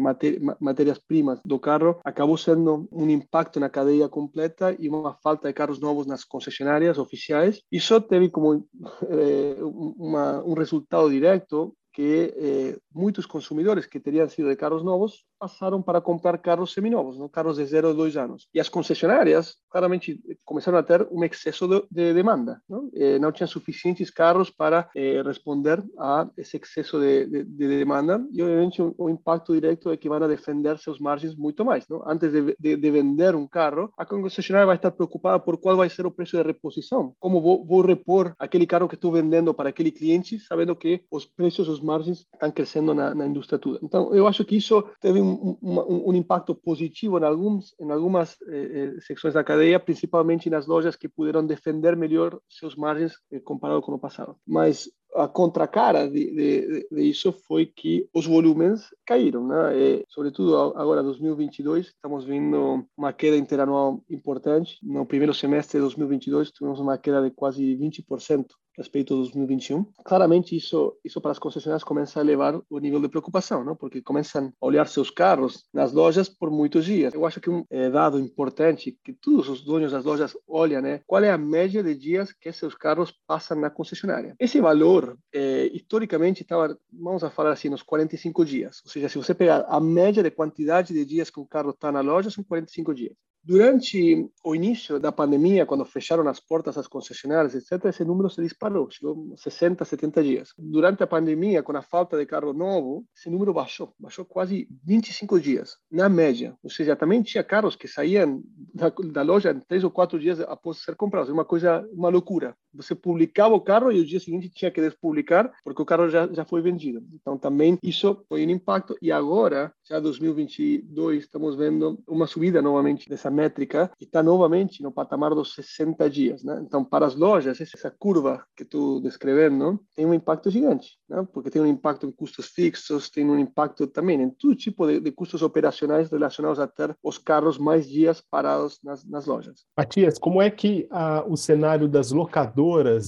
matérias-primas 0.61 1.41
do 1.45 1.59
carro, 1.59 2.01
acabou 2.05 2.37
sendo 2.37 2.89
um 2.91 3.09
impacto 3.09 3.61
na 3.61 3.69
cadeia 3.69 4.09
completa 4.09 4.75
e 4.79 4.89
uma 4.89 5.15
falta 5.23 5.49
de 5.49 5.55
carros 5.55 5.79
novos 5.79 6.07
nas 6.07 6.25
concessionárias 6.25 6.99
oficiais. 6.99 7.61
Isso 7.71 8.01
teve 8.01 8.31
como 8.31 8.67
eh, 9.09 9.57
uma, 9.63 10.43
um 10.45 10.55
resultado 10.55 11.11
direto 11.11 11.77
que 11.93 12.35
eh, 12.37 12.79
consumidores 13.27 13.87
que 13.87 14.01
teriam 14.01 14.29
sido 14.29 14.49
de 14.49 14.57
carros 14.57 14.83
novos 14.83 15.27
passaram 15.43 15.83
para 15.83 16.01
comprar 16.01 16.39
carros 16.39 16.73
seminovos, 16.73 17.19
carros 17.33 17.57
de 17.57 17.65
0 17.65 17.89
a 17.89 17.93
2 17.93 18.17
anos. 18.17 18.47
E 18.55 18.61
as 18.61 18.69
concessionárias 18.69 19.57
claramente 19.69 20.21
começaram 20.45 20.79
a 20.79 20.85
ter 20.85 21.09
um 21.11 21.25
excesso 21.25 21.67
de, 21.67 21.83
de 21.91 22.15
demanda. 22.15 22.63
Não, 22.69 22.89
eh, 22.95 23.19
não 23.19 23.33
tinham 23.33 23.49
suficientes 23.49 24.09
carros 24.09 24.51
para 24.51 24.89
eh, 24.95 25.21
responder 25.21 25.83
a 25.99 26.29
esse 26.37 26.59
excesso 26.59 27.01
de, 27.01 27.27
de, 27.27 27.45
de 27.45 27.69
demanda 27.69 28.25
e, 28.33 28.41
obviamente, 28.41 28.81
o, 28.81 28.95
o, 28.97 29.11
impacto 29.11 29.53
direto 29.53 29.91
é 29.91 29.97
que 29.97 30.09
vão 30.09 30.21
defender 30.29 30.79
seus 30.79 31.01
margens 31.01 31.35
muito 31.35 31.65
mais. 31.65 31.89
Não? 31.89 32.09
Antes 32.09 32.31
de, 32.31 32.91
vender 32.93 33.35
um 33.35 33.49
carro, 33.49 33.91
a 33.99 34.07
concessionária 34.07 34.67
vai 34.67 34.77
estar 34.77 34.93
preocupada 34.93 35.41
por 35.41 35.57
qual 35.59 35.77
vai 35.77 35.91
ser 35.91 36.07
o 36.07 36.11
preço 36.13 36.37
de 36.37 36.43
reposição. 36.45 37.15
Como 37.19 37.41
vou, 37.41 37.65
vou 37.67 37.81
repor 37.81 38.33
aquele 38.39 38.67
carro 38.67 38.89
que 38.89 38.95
estou 38.95 39.11
vendendo 39.11 39.53
para 39.53 39.71
aquele 39.71 39.91
cliente, 39.91 40.39
sabendo 40.39 40.77
que 40.77 41.03
os 41.11 41.27
preços, 41.27 41.69
os 41.69 41.81
margens 41.81 42.27
estão 42.33 42.51
crescendo 42.53 42.95
na, 42.95 43.13
na 43.13 43.27
indústria 43.27 43.59
toda. 43.59 43.81
Então, 43.83 44.15
eu 44.15 44.29
acho 44.29 44.45
que 44.45 44.57
isso 44.57 44.85
teve 45.01 45.21
um 45.21 45.32
um, 45.33 46.11
um, 46.11 46.15
impacto 46.15 46.55
positivo 46.55 47.19
em, 47.19 47.25
alguns, 47.25 47.75
em 47.81 47.91
algumas 47.91 48.37
eh, 48.49 48.97
secções 49.01 49.35
da 49.35 49.45
cadeia, 49.45 49.81
principalmente 49.81 50.51
nas 50.51 50.67
lojas 50.67 50.97
que 50.97 51.09
puderam 51.09 51.47
defender 51.47 51.97
melhor 51.97 52.39
seus 52.49 52.77
margens 52.77 53.13
eh, 53.31 53.41
comparado 53.41 53.83
com 53.83 53.93
o 53.93 53.99
passado. 53.99 54.37
Mas 54.47 54.89
a 55.15 55.29
contracara 55.29 56.09
de, 56.09 56.35
de, 56.35 56.89
de, 56.91 57.03
isso 57.03 57.33
foi 57.33 57.67
que 57.67 58.09
os 58.15 58.27
volumes 58.27 58.89
caíram, 59.07 59.47
né? 59.47 59.77
E, 59.77 60.05
sobretudo 60.09 60.57
agora 60.77 61.03
2022 61.03 61.87
estamos 61.87 62.25
vendo 62.25 62.87
uma 62.97 63.13
queda 63.13 63.37
interanual 63.37 64.03
importante. 64.09 64.79
No 64.83 65.07
primeiro 65.07 65.35
semestre 65.35 65.79
de 65.79 65.83
2022 65.83 66.51
tivemos 66.51 66.81
uma 66.81 66.99
queda 66.99 67.23
de 67.23 67.31
quase 67.31 67.77
20% 67.77 68.47
respeito 68.77 69.15
a 69.15 69.17
2021. 69.19 69.85
Claramente 70.05 70.57
isso 70.57 70.97
isso 71.05 71.21
para 71.21 71.33
as 71.33 71.39
concessionárias 71.39 71.85
começa 71.85 72.19
a 72.19 72.23
elevar 72.23 72.61
o 72.71 72.79
nível 72.79 73.01
de 73.01 73.09
preocupação, 73.09 73.65
não? 73.65 73.77
Porque 73.77 74.03
começam 74.03 74.53
a 74.61 74.67
olhar 74.67 74.87
seus 74.89 75.11
carros 75.11 75.65
nas 75.73 75.93
lojas 75.93 76.29
por 76.29 76.51
muitos 76.51 76.85
dias. 76.85 77.15
Eu 77.15 77.27
acho 77.27 77.41
que 77.41 77.51
um 77.51 77.65
é, 77.71 77.91
dado 77.91 78.19
importante 78.19 78.97
que 79.05 79.13
todos 79.13 79.49
os 79.49 79.63
donos 79.63 79.93
das 79.93 80.05
lojas 80.05 80.37
olham, 80.49 80.81
né? 80.81 81.01
Qual 81.07 81.23
é 81.23 81.31
a 81.31 81.39
média 81.39 81.83
de 81.83 81.95
dias 81.95 82.33
que 82.33 82.53
seus 82.53 82.75
carros 82.75 83.13
passam 83.27 83.61
na 83.61 83.71
concessionária? 83.71 84.35
Esse 84.39 84.61
valor 84.61 85.02
é, 85.33 85.67
historicamente 85.67 86.43
estava, 86.43 86.79
vamos 86.93 87.25
a 87.25 87.31
falar 87.31 87.53
assim, 87.53 87.69
nos 87.69 87.83
45 87.83 88.45
dias. 88.45 88.83
Ou 88.85 88.91
seja, 88.91 89.09
se 89.09 89.19
você 89.19 89.35
pegar 89.35 89.65
a 89.69 89.81
média 89.81 90.23
de 90.23 90.31
quantidade 90.31 90.93
de 90.93 91.05
dias 91.05 91.31
que 91.31 91.41
o 91.41 91.47
carro 91.47 91.71
está 91.71 91.91
na 91.91 92.01
loja, 92.01 92.31
são 92.31 92.45
45 92.45 92.95
dias. 92.95 93.17
Durante 93.45 94.31
o 94.45 94.55
início 94.55 95.01
da 95.01 95.11
pandemia, 95.11 95.67
quando 95.67 95.85
fecharam 95.85 96.29
as 96.29 96.39
portas 96.39 96.79
às 96.79 96.87
concessionárias, 96.87 97.57
etc., 97.57 97.87
esse 97.87 98.05
número 98.05 98.31
se 98.31 98.41
disparou, 98.41 98.89
chegou 98.89 99.33
a 99.33 99.37
60, 99.37 99.85
70 99.85 100.23
dias. 100.23 100.51
Durante 100.57 101.03
a 101.03 101.09
pandemia, 101.09 101.61
com 101.61 101.77
a 101.77 101.83
falta 101.83 102.17
de 102.17 102.25
carro 102.25 102.53
novo, 102.53 103.05
esse 103.17 103.29
número 103.29 103.53
baixou, 103.53 103.93
baixou 103.99 104.25
quase 104.25 104.69
25 104.85 105.41
dias, 105.41 105.77
na 105.91 106.09
média. 106.09 106.57
Ou 106.63 106.71
seja, 106.71 106.95
também 106.95 107.21
tinha 107.21 107.43
carros 107.43 107.75
que 107.75 107.89
saíam 107.89 108.45
da, 108.73 108.91
da 108.91 109.23
loja 109.23 109.51
em 109.51 109.59
três 109.59 109.83
ou 109.83 109.91
quatro 109.91 110.21
dias 110.21 110.39
após 110.39 110.79
ser 110.79 110.95
comprados. 110.95 111.29
Uma 111.29 111.45
coisa, 111.45 111.85
uma 111.93 112.11
loucura. 112.11 112.57
Você 112.75 112.95
publicava 112.95 113.55
o 113.55 113.61
carro 113.61 113.93
e 113.93 114.01
o 114.01 114.05
dia 114.05 114.21
seguinte 114.21 114.49
tinha 114.49 114.71
que 114.71 114.81
despublicar, 114.81 115.53
porque 115.65 115.83
o 115.83 115.85
carro 115.85 116.09
já, 116.09 116.27
já 116.29 116.45
foi 116.45 116.63
vendido. 116.63 117.03
Então, 117.13 117.37
também 117.37 117.79
isso 117.83 118.25
foi 118.29 118.47
um 118.47 118.51
impacto. 118.51 118.97
E 119.03 119.13
agora, 119.13 119.73
já 119.89 120.01
2022, 120.01 121.25
estamos 121.25 121.57
vendo 121.57 122.03
uma 122.09 122.27
subida 122.27 122.63
novamente 122.63 123.09
dessa 123.09 123.31
métrica 123.31 123.91
e 124.01 124.05
está 124.05 124.23
novamente 124.23 124.83
no 124.83 124.93
patamar 124.93 125.35
dos 125.35 125.55
60 125.55 126.09
dias. 126.09 126.43
Né? 126.43 126.63
Então, 126.65 126.85
para 126.85 127.07
as 127.07 127.15
lojas, 127.15 127.61
essa 127.61 127.91
curva 127.91 128.45
que 128.57 128.65
tu 128.65 129.01
descrevendo 129.01 129.81
tem 129.95 130.07
um 130.07 130.15
impacto 130.15 130.51
gigante, 130.51 130.99
né? 131.09 131.27
porque 131.33 131.51
tem 131.51 131.61
um 131.61 131.67
impacto 131.67 132.07
em 132.07 132.11
custos 132.11 132.47
fixos, 132.47 133.11
tem 133.11 133.29
um 133.29 133.39
impacto 133.39 133.87
também 133.87 134.21
em 134.21 134.31
todo 134.31 134.55
tipo 134.55 134.87
de, 134.87 135.01
de 135.01 135.13
custos 135.13 135.43
operacionais 135.43 136.11
relacionados 136.11 136.59
a 136.59 136.67
ter 136.67 136.97
os 137.03 137.19
carros 137.19 137.59
mais 137.59 137.89
dias 137.89 138.21
parados 138.21 138.79
nas, 138.83 139.05
nas 139.05 139.27
lojas. 139.27 139.65
Matias, 139.77 140.19
como 140.19 140.41
é 140.41 140.51
que 140.51 140.87
ah, 140.91 141.25
o 141.27 141.37
cenário 141.37 141.89
das 141.89 142.13
locadoras 142.13 142.62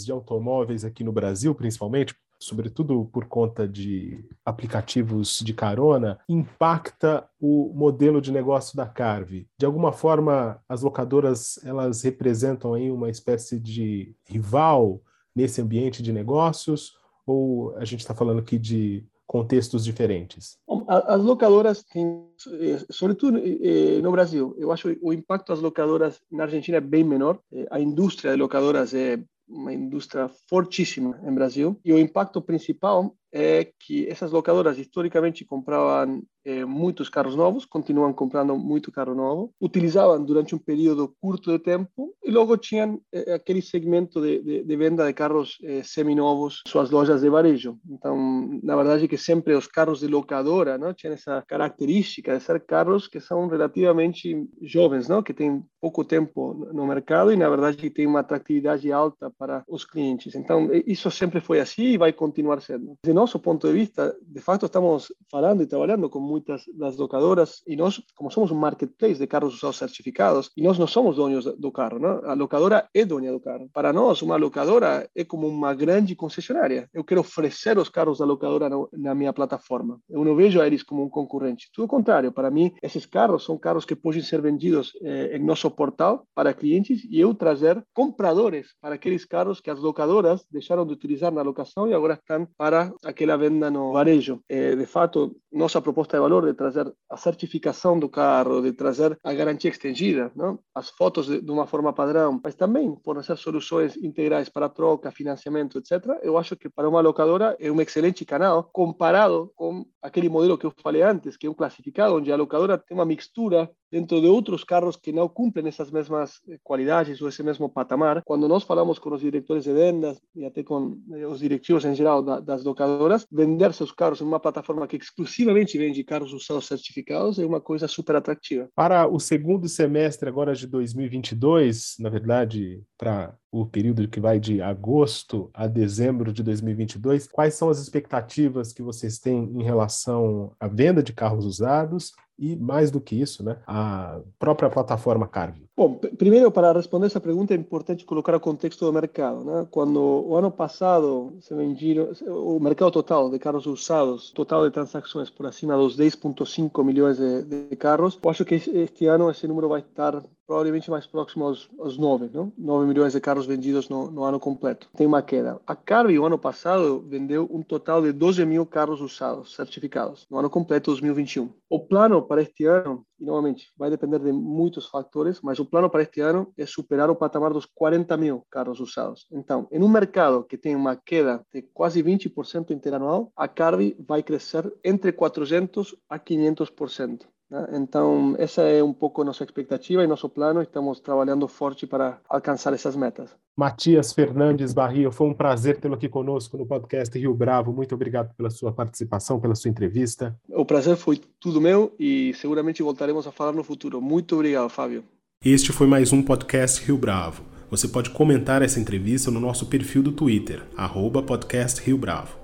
de 0.05 0.13
automóveis 0.13 0.85
aqui 0.85 1.05
no 1.05 1.13
Brasil, 1.13 1.55
principalmente, 1.55 2.15
sobretudo 2.39 3.09
por 3.13 3.27
conta 3.27 3.67
de 3.67 4.25
aplicativos 4.45 5.41
de 5.41 5.55
carona, 5.55 6.19
impacta 6.29 7.27
o 7.41 7.73
modelo 7.75 8.21
de 8.21 8.31
negócio 8.31 8.77
da 8.77 8.87
Carve? 8.87 9.49
De 9.59 9.65
alguma 9.65 9.93
forma, 9.93 10.61
as 10.69 10.83
locadoras 10.83 11.59
elas 11.65 12.03
representam 12.03 12.75
aí 12.75 12.91
uma 12.91 13.09
espécie 13.09 13.59
de 13.59 14.15
rival 14.27 15.01
nesse 15.35 15.61
ambiente 15.61 16.03
de 16.03 16.13
negócios? 16.13 16.93
Ou 17.27 17.75
a 17.77 17.85
gente 17.85 18.01
está 18.01 18.15
falando 18.15 18.41
aqui 18.41 18.59
de 18.59 19.07
contextos 19.27 19.85
diferentes? 19.85 20.59
As 20.87 21.23
locadoras 21.23 21.83
têm, 21.83 22.27
eh, 22.61 22.85
sobretudo 22.91 23.39
eh, 23.39 24.01
no 24.03 24.13
Brasil, 24.13 24.55
eu 24.59 24.71
acho 24.71 24.95
que 24.95 24.99
o 25.03 25.13
impacto 25.13 25.49
das 25.49 25.61
locadoras 25.61 26.21
na 26.31 26.45
Argentina 26.45 26.77
é 26.77 26.81
bem 26.81 27.03
menor. 27.03 27.39
Eh, 27.51 27.67
a 27.71 27.81
indústria 27.81 28.33
de 28.33 28.37
locadoras 28.37 28.93
é 28.93 29.19
uma 29.49 29.73
indústria 29.73 30.29
fortíssima 30.49 31.21
em 31.23 31.35
Brasil 31.35 31.79
e 31.85 31.93
o 31.93 31.99
impacto 31.99 32.41
principal 32.41 33.17
é 33.35 33.69
que 33.81 34.09
essas 34.09 34.31
locadoras 34.31 34.79
historicamente 34.79 35.45
compravam 35.45 36.23
eh, 36.45 36.65
muitos 36.65 37.09
carros 37.09 37.35
novos, 37.35 37.65
continuam 37.65 38.13
comprando 38.13 38.57
muito 38.57 38.93
carro 38.93 39.15
novo, 39.15 39.53
utilizavam 39.61 40.23
durante 40.25 40.55
um 40.55 40.59
período 40.59 41.13
curto 41.21 41.51
de 41.51 41.59
tempo 41.59 42.15
e 42.23 42.31
logo 42.31 42.57
tinham 42.57 43.01
eh, 43.13 43.35
aquele 43.35 43.61
segmento 43.61 44.21
de, 44.21 44.41
de, 44.41 44.63
de, 44.63 44.77
venda 44.77 45.05
de 45.05 45.13
carros 45.13 45.59
eh, 45.65 45.83
seminovos, 45.83 46.63
suas 46.69 46.91
lojas 46.91 47.23
de 47.23 47.29
varejo. 47.29 47.77
Então, 47.91 48.61
na 48.63 48.77
verdade, 48.77 49.09
que 49.09 49.19
sempre 49.19 49.55
os 49.55 49.67
carros 49.67 50.01
de 50.01 50.07
locadora 50.07 50.79
não 50.79 50.95
tinham 50.95 51.15
essa 51.15 51.43
característica 51.49 52.37
de 52.37 52.45
ser 52.45 52.61
carros 52.61 53.09
que 53.09 53.19
são 53.19 53.49
relativamente 53.49 54.47
jovens, 54.63 55.09
não, 55.09 55.25
que 55.25 55.35
têm 55.35 55.65
pouco 55.81 56.05
tempo 56.05 56.69
no 56.73 56.87
mercado 56.87 57.33
e, 57.33 57.37
na 57.37 57.49
verdade, 57.49 57.77
que 57.77 57.91
têm 57.91 58.07
uma 58.07 58.21
atratividade 58.21 58.93
alta 58.93 59.29
para 59.37 59.65
os 59.67 59.85
clientes. 59.85 60.35
Então, 60.35 60.69
isso 60.87 61.11
sempre 61.11 61.41
foi 61.41 61.59
assim 61.59 61.85
e 61.85 61.99
vai 61.99 62.13
continuar 62.13 62.61
sendo. 62.61 62.97
De 63.03 63.13
nosso 63.25 63.41
ponto 63.41 63.67
de 63.67 63.73
vista, 63.73 64.15
de 64.21 64.41
fato, 64.41 64.67
estamos 64.67 65.11
falando 65.31 65.63
e 65.63 65.67
trabalhando 65.67 66.11
com 66.11 66.21
muitas 66.21 66.63
das 66.77 66.95
locadoras 66.97 67.63
e 67.67 67.75
nós, 67.75 68.03
como 68.15 68.31
somos 68.31 68.51
um 68.51 68.55
marketplace 68.55 69.19
de 69.19 69.27
carros 69.27 69.57
usados 69.57 69.79
certificados, 69.79 70.51
e 70.55 70.63
nós 70.63 70.79
não 70.79 70.87
somos 70.87 71.17
donos 71.17 71.47
do 71.57 71.73
carro, 71.73 72.05
a 72.27 72.35
locadora 72.35 72.87
é 72.93 73.03
dona 73.05 73.33
do 73.33 73.41
carro. 73.41 73.71
Para 73.73 73.95
nós, 73.95 74.21
uma 74.21 74.37
locadora 74.37 75.09
é 75.17 75.25
como 75.25 75.49
uma 75.49 75.73
grande 75.73 76.15
concessionária. 76.15 76.89
Eu 76.93 77.03
quero 77.03 77.23
oferecer 77.23 77.79
os 77.79 77.89
carros 77.89 78.19
da 78.19 78.27
locadora 78.27 78.69
no, 78.69 78.91
na 78.93 79.15
minha 79.15 79.33
plataforma. 79.33 79.99
Eu 80.09 80.23
não 80.23 80.37
vejo 80.37 80.63
eles 80.63 80.83
como 80.83 81.03
um 81.03 81.09
concorrente. 81.09 81.71
Tudo 81.73 81.87
o 81.87 81.89
contrário, 81.89 82.31
para 82.31 82.51
mim, 82.51 82.75
esses 82.83 83.07
carros 83.07 83.45
são 83.45 83.57
carros 83.57 83.87
que 83.87 83.97
podem 83.97 84.21
ser 84.21 84.43
vendidos 84.43 84.93
eh, 85.03 85.37
em 85.37 85.43
nosso 85.43 85.71
portal 85.71 86.27
para 86.35 86.53
clientes 86.53 87.07
e 87.09 87.19
eu 87.19 87.33
trazer 87.33 87.83
compradores 87.95 88.75
para 88.83 88.97
aqueles 88.97 89.25
carros 89.25 89.61
que 89.63 89.71
as 89.71 89.81
locadoras 89.81 90.45
deixaram 90.51 90.85
de 90.85 90.93
utilizar 90.93 91.33
na 91.33 91.41
locação 91.41 91.89
e 91.89 91.95
agora 91.95 92.15
estão 92.15 92.47
para 92.59 92.93
aquela 93.15 93.37
venda 93.37 93.71
no 93.71 93.93
varejo. 93.93 94.43
Eh, 94.49 94.77
de 94.77 94.87
fato, 94.87 95.37
nossa 95.55 95.81
proposta 95.81 96.17
de 96.17 96.21
valor 96.21 96.45
de 96.45 96.55
trazer 96.55 96.93
a 97.09 97.17
certificação 97.17 97.99
do 97.99 98.09
carro, 98.09 98.61
de 98.61 98.73
trazer 98.73 99.17
a 99.23 99.33
garantia 99.33 99.71
extendida, 99.71 100.33
não? 100.35 100.59
as 100.75 100.89
fotos 100.91 101.27
de, 101.27 101.41
de 101.41 101.51
uma 101.51 101.67
forma 101.67 101.93
padrão, 101.93 102.41
mas 102.43 102.55
também 102.55 102.97
fornecer 103.05 103.37
soluções 103.37 103.97
integrais 103.97 104.49
para 104.49 104.69
troca, 104.69 105.11
financiamento, 105.11 105.79
etc. 105.79 106.19
Eu 106.23 106.37
acho 106.37 106.57
que 106.57 106.69
para 106.69 106.89
uma 106.89 107.01
locadora 107.01 107.57
é 107.61 107.71
um 107.71 107.81
excelente 107.81 108.25
canal 108.25 108.65
comparado 108.73 109.53
com 109.55 109.87
aquele 110.03 110.29
modelo 110.29 110.59
que 110.59 110.67
eu 110.67 110.73
falei 110.83 111.03
antes, 111.03 111.37
que 111.37 111.47
é 111.47 111.51
um 111.51 111.55
classificado, 111.55 112.17
onde 112.17 112.33
a 112.33 112.37
locadora 112.37 112.77
tem 112.77 112.97
uma 112.97 113.05
mixtura 113.07 113.71
dentro 113.95 114.21
de 114.21 114.27
outros 114.27 114.65
carros 114.65 114.97
que 114.97 115.13
não 115.13 115.29
cumprem 115.29 115.69
essas 115.69 115.89
mesmas 115.89 116.41
eh, 116.49 116.59
qualidades 116.65 117.23
ou 117.23 117.29
esse 117.29 117.45
mesmo 117.45 117.69
patamar. 117.69 118.23
Quando 118.25 118.49
nós 118.49 118.65
falamos 118.65 118.99
com 118.99 119.15
os 119.15 119.21
diretores 119.21 119.63
de 119.63 119.73
vendas 119.73 120.21
e 120.35 120.45
até 120.45 120.65
com 120.65 120.99
eh, 121.13 121.25
os 121.25 121.39
diretivos 121.39 121.85
em 121.85 121.95
geral 121.95 122.21
das 122.21 122.65
locadoras, 122.65 123.25
vender 123.31 123.73
seus 123.73 123.93
carros 123.93 124.21
em 124.21 124.25
uma 124.25 124.41
plataforma 124.41 124.89
que 124.89 124.97
exclusivamente 125.45 125.79
vende 125.79 126.03
carros 126.03 126.33
usados 126.33 126.67
certificados 126.67 127.39
é 127.39 127.45
uma 127.45 127.61
coisa 127.61 127.87
super 127.87 128.17
atrativa. 128.17 128.69
Para 128.75 129.07
o 129.07 129.21
segundo 129.21 129.69
semestre 129.69 130.29
agora 130.29 130.55
de 130.55 130.67
2022, 130.67 131.97
na 132.01 132.09
verdade, 132.09 132.83
para 132.97 133.37
o 133.53 133.67
período 133.67 134.09
que 134.09 134.21
vai 134.21 134.41
de 134.41 134.61
agosto 134.61 135.51
a 135.53 135.67
dezembro 135.67 136.33
de 136.33 136.43
2022, 136.43 137.29
quais 137.29 137.55
são 137.55 137.69
as 137.69 137.79
expectativas 137.79 138.73
que 138.73 138.83
vocês 138.83 139.19
têm 139.19 139.45
em 139.55 139.63
relação 139.63 140.53
à 140.59 140.67
venda 140.67 141.03
de 141.03 141.13
carros 141.13 141.45
usados 141.45 142.13
e, 142.39 142.57
mais 142.57 142.91
do 142.91 143.01
que 143.01 143.21
isso, 143.21 143.45
né, 143.45 143.59
a 143.67 144.21
própria 144.39 144.69
plataforma 144.69 145.27
Carve? 145.27 145.65
Bom, 145.77 145.95
primeiro, 146.17 146.53
para 146.53 146.73
responder 146.73 147.07
essa 147.07 147.21
pergunta, 147.21 147.53
é 147.53 147.57
importante 147.57 148.05
colocar 148.05 148.35
o 148.37 148.41
contexto 148.41 148.85
do 148.85 148.93
mercado. 148.93 149.45
Né? 149.45 149.67
Quando 149.71 149.99
o 150.01 150.37
ano 150.37 150.51
passado 150.51 151.37
se 151.41 151.53
vendiram, 151.53 152.13
o 152.27 152.61
mercado 152.61 152.93
total 152.93 153.29
de 153.29 153.41
carros 153.41 153.67
usados, 153.67 154.31
total 154.31 154.65
de 154.65 154.73
transações 154.73 155.31
por 155.31 155.47
acima 155.47 155.77
dos 155.77 155.97
10,5 155.97 156.85
milhões 156.85 157.19
de, 157.19 157.43
de 157.43 157.77
carros, 157.77 158.19
eu 158.23 158.31
acho 158.31 158.45
que 158.45 158.55
este 158.55 159.07
ano 159.07 159.29
esse 159.31 159.49
número 159.49 159.69
vai 159.69 159.81
estar 159.81 160.23
provavelmente 160.47 160.91
mais 160.91 161.07
próximo 161.07 161.45
aos, 161.45 161.69
aos 161.79 161.97
9, 161.97 162.31
não? 162.33 162.53
9 162.57 162.87
milhões 162.87 163.13
de 163.13 163.21
carros 163.21 163.47
vendidos 163.47 163.89
no, 163.89 164.11
no, 164.11 164.25
ano 164.25 164.39
completo. 164.39 164.89
Tem 164.97 165.07
uma 165.07 165.23
queda. 165.23 165.61
A 165.67 165.75
Carvi, 165.75 166.19
o 166.19 166.27
ano 166.27 166.39
passado, 166.39 167.05
vendeu 167.09 167.49
um 167.51 167.63
total 167.63 168.03
de 168.03 168.13
12 168.13 168.45
mil 168.45 168.67
carros 168.67 169.01
usados, 169.01 169.55
certificados, 169.55 170.27
no 170.31 170.39
ano 170.39 170.51
completo 170.51 170.91
2021. 170.91 171.51
O 171.69 171.81
plano 171.81 172.23
para 172.23 172.43
este 172.43 172.67
ano, 172.67 173.05
e 173.19 173.25
novamente 173.25 173.73
vai 173.77 173.91
depender 173.91 174.19
de 174.19 174.33
muitos 174.33 174.87
fatores, 174.87 175.41
mas 175.43 175.59
o 175.59 175.65
plano 175.65 175.89
para 175.89 176.03
este 176.03 176.21
ano 176.21 176.53
é 176.57 176.67
superar 176.67 177.11
o 177.11 177.17
patamar 177.17 177.53
dos 177.53 177.67
40 177.67 178.17
mil 178.17 178.47
carros 178.51 178.81
usados. 178.81 179.27
Então, 179.33 179.67
em 179.71 179.83
um 179.83 179.89
mercado 179.89 180.45
que 180.45 180.59
tem 180.59 180.77
uma 180.77 180.97
queda 180.97 181.45
de 181.53 181.63
quase 181.63 182.03
20% 182.03 182.71
interanual, 182.71 183.33
a 183.37 183.49
Carvi 183.49 183.97
vai 183.99 184.23
crescer 184.23 184.73
entre 184.85 185.13
400 185.13 185.97
a 186.09 186.19
500%. 186.19 187.27
Então, 187.73 188.35
essa 188.39 188.63
é 188.63 188.83
um 188.83 188.93
pouco 188.93 189.23
a 189.23 189.25
nossa 189.25 189.45
expectativa 189.45 190.03
e 190.03 190.07
nosso 190.07 190.29
plano. 190.29 190.63
Estamos 190.63 191.01
trabalhando 191.01 191.47
forte 191.47 191.87
para 191.87 192.19
alcançar 192.29 192.73
essas 192.73 192.97
metas. 192.97 193.31
Matias 193.57 194.13
Fernandes 194.13 194.73
Barrio, 194.73 195.13
foi 195.13 195.29
um 195.29 195.35
prazer 195.35 195.79
tê-lo 195.79 195.95
aqui 195.95 196.09
conosco 196.09 196.57
no 196.57 196.67
podcast 196.67 197.17
Rio 197.17 197.35
Bravo. 197.35 197.73
Muito 197.73 197.95
obrigado 197.95 198.35
pela 198.35 198.51
sua 198.51 198.73
participação, 198.73 199.39
pela 199.39 199.55
sua 199.55 199.71
entrevista. 199.71 200.37
O 200.49 200.65
prazer 200.65 200.97
foi 200.97 201.21
tudo 201.39 201.61
meu 201.61 201.95
e 201.99 202.35
seguramente 202.35 202.83
voltaremos 202.83 203.27
a 203.27 203.33
falar 203.33 203.53
no 203.53 203.63
futuro. 203.63 204.01
Muito 204.01 204.35
obrigado, 204.35 204.69
Fábio. 204.69 205.05
Este 205.45 205.73
foi 205.73 205.87
mais 205.87 206.13
um 206.13 206.23
podcast 206.23 206.85
Rio 206.85 206.97
Bravo. 206.97 207.43
Você 207.71 207.87
pode 207.87 208.11
comentar 208.11 208.63
essa 208.63 208.81
entrevista 208.81 209.31
no 209.31 209.41
nosso 209.41 209.67
perfil 209.67 210.03
do 210.03 210.13
Twitter, 210.13 210.65
arroba 210.77 211.23
podcast 211.23 211.81
Rio 211.81 211.99
Bravo 211.99 212.44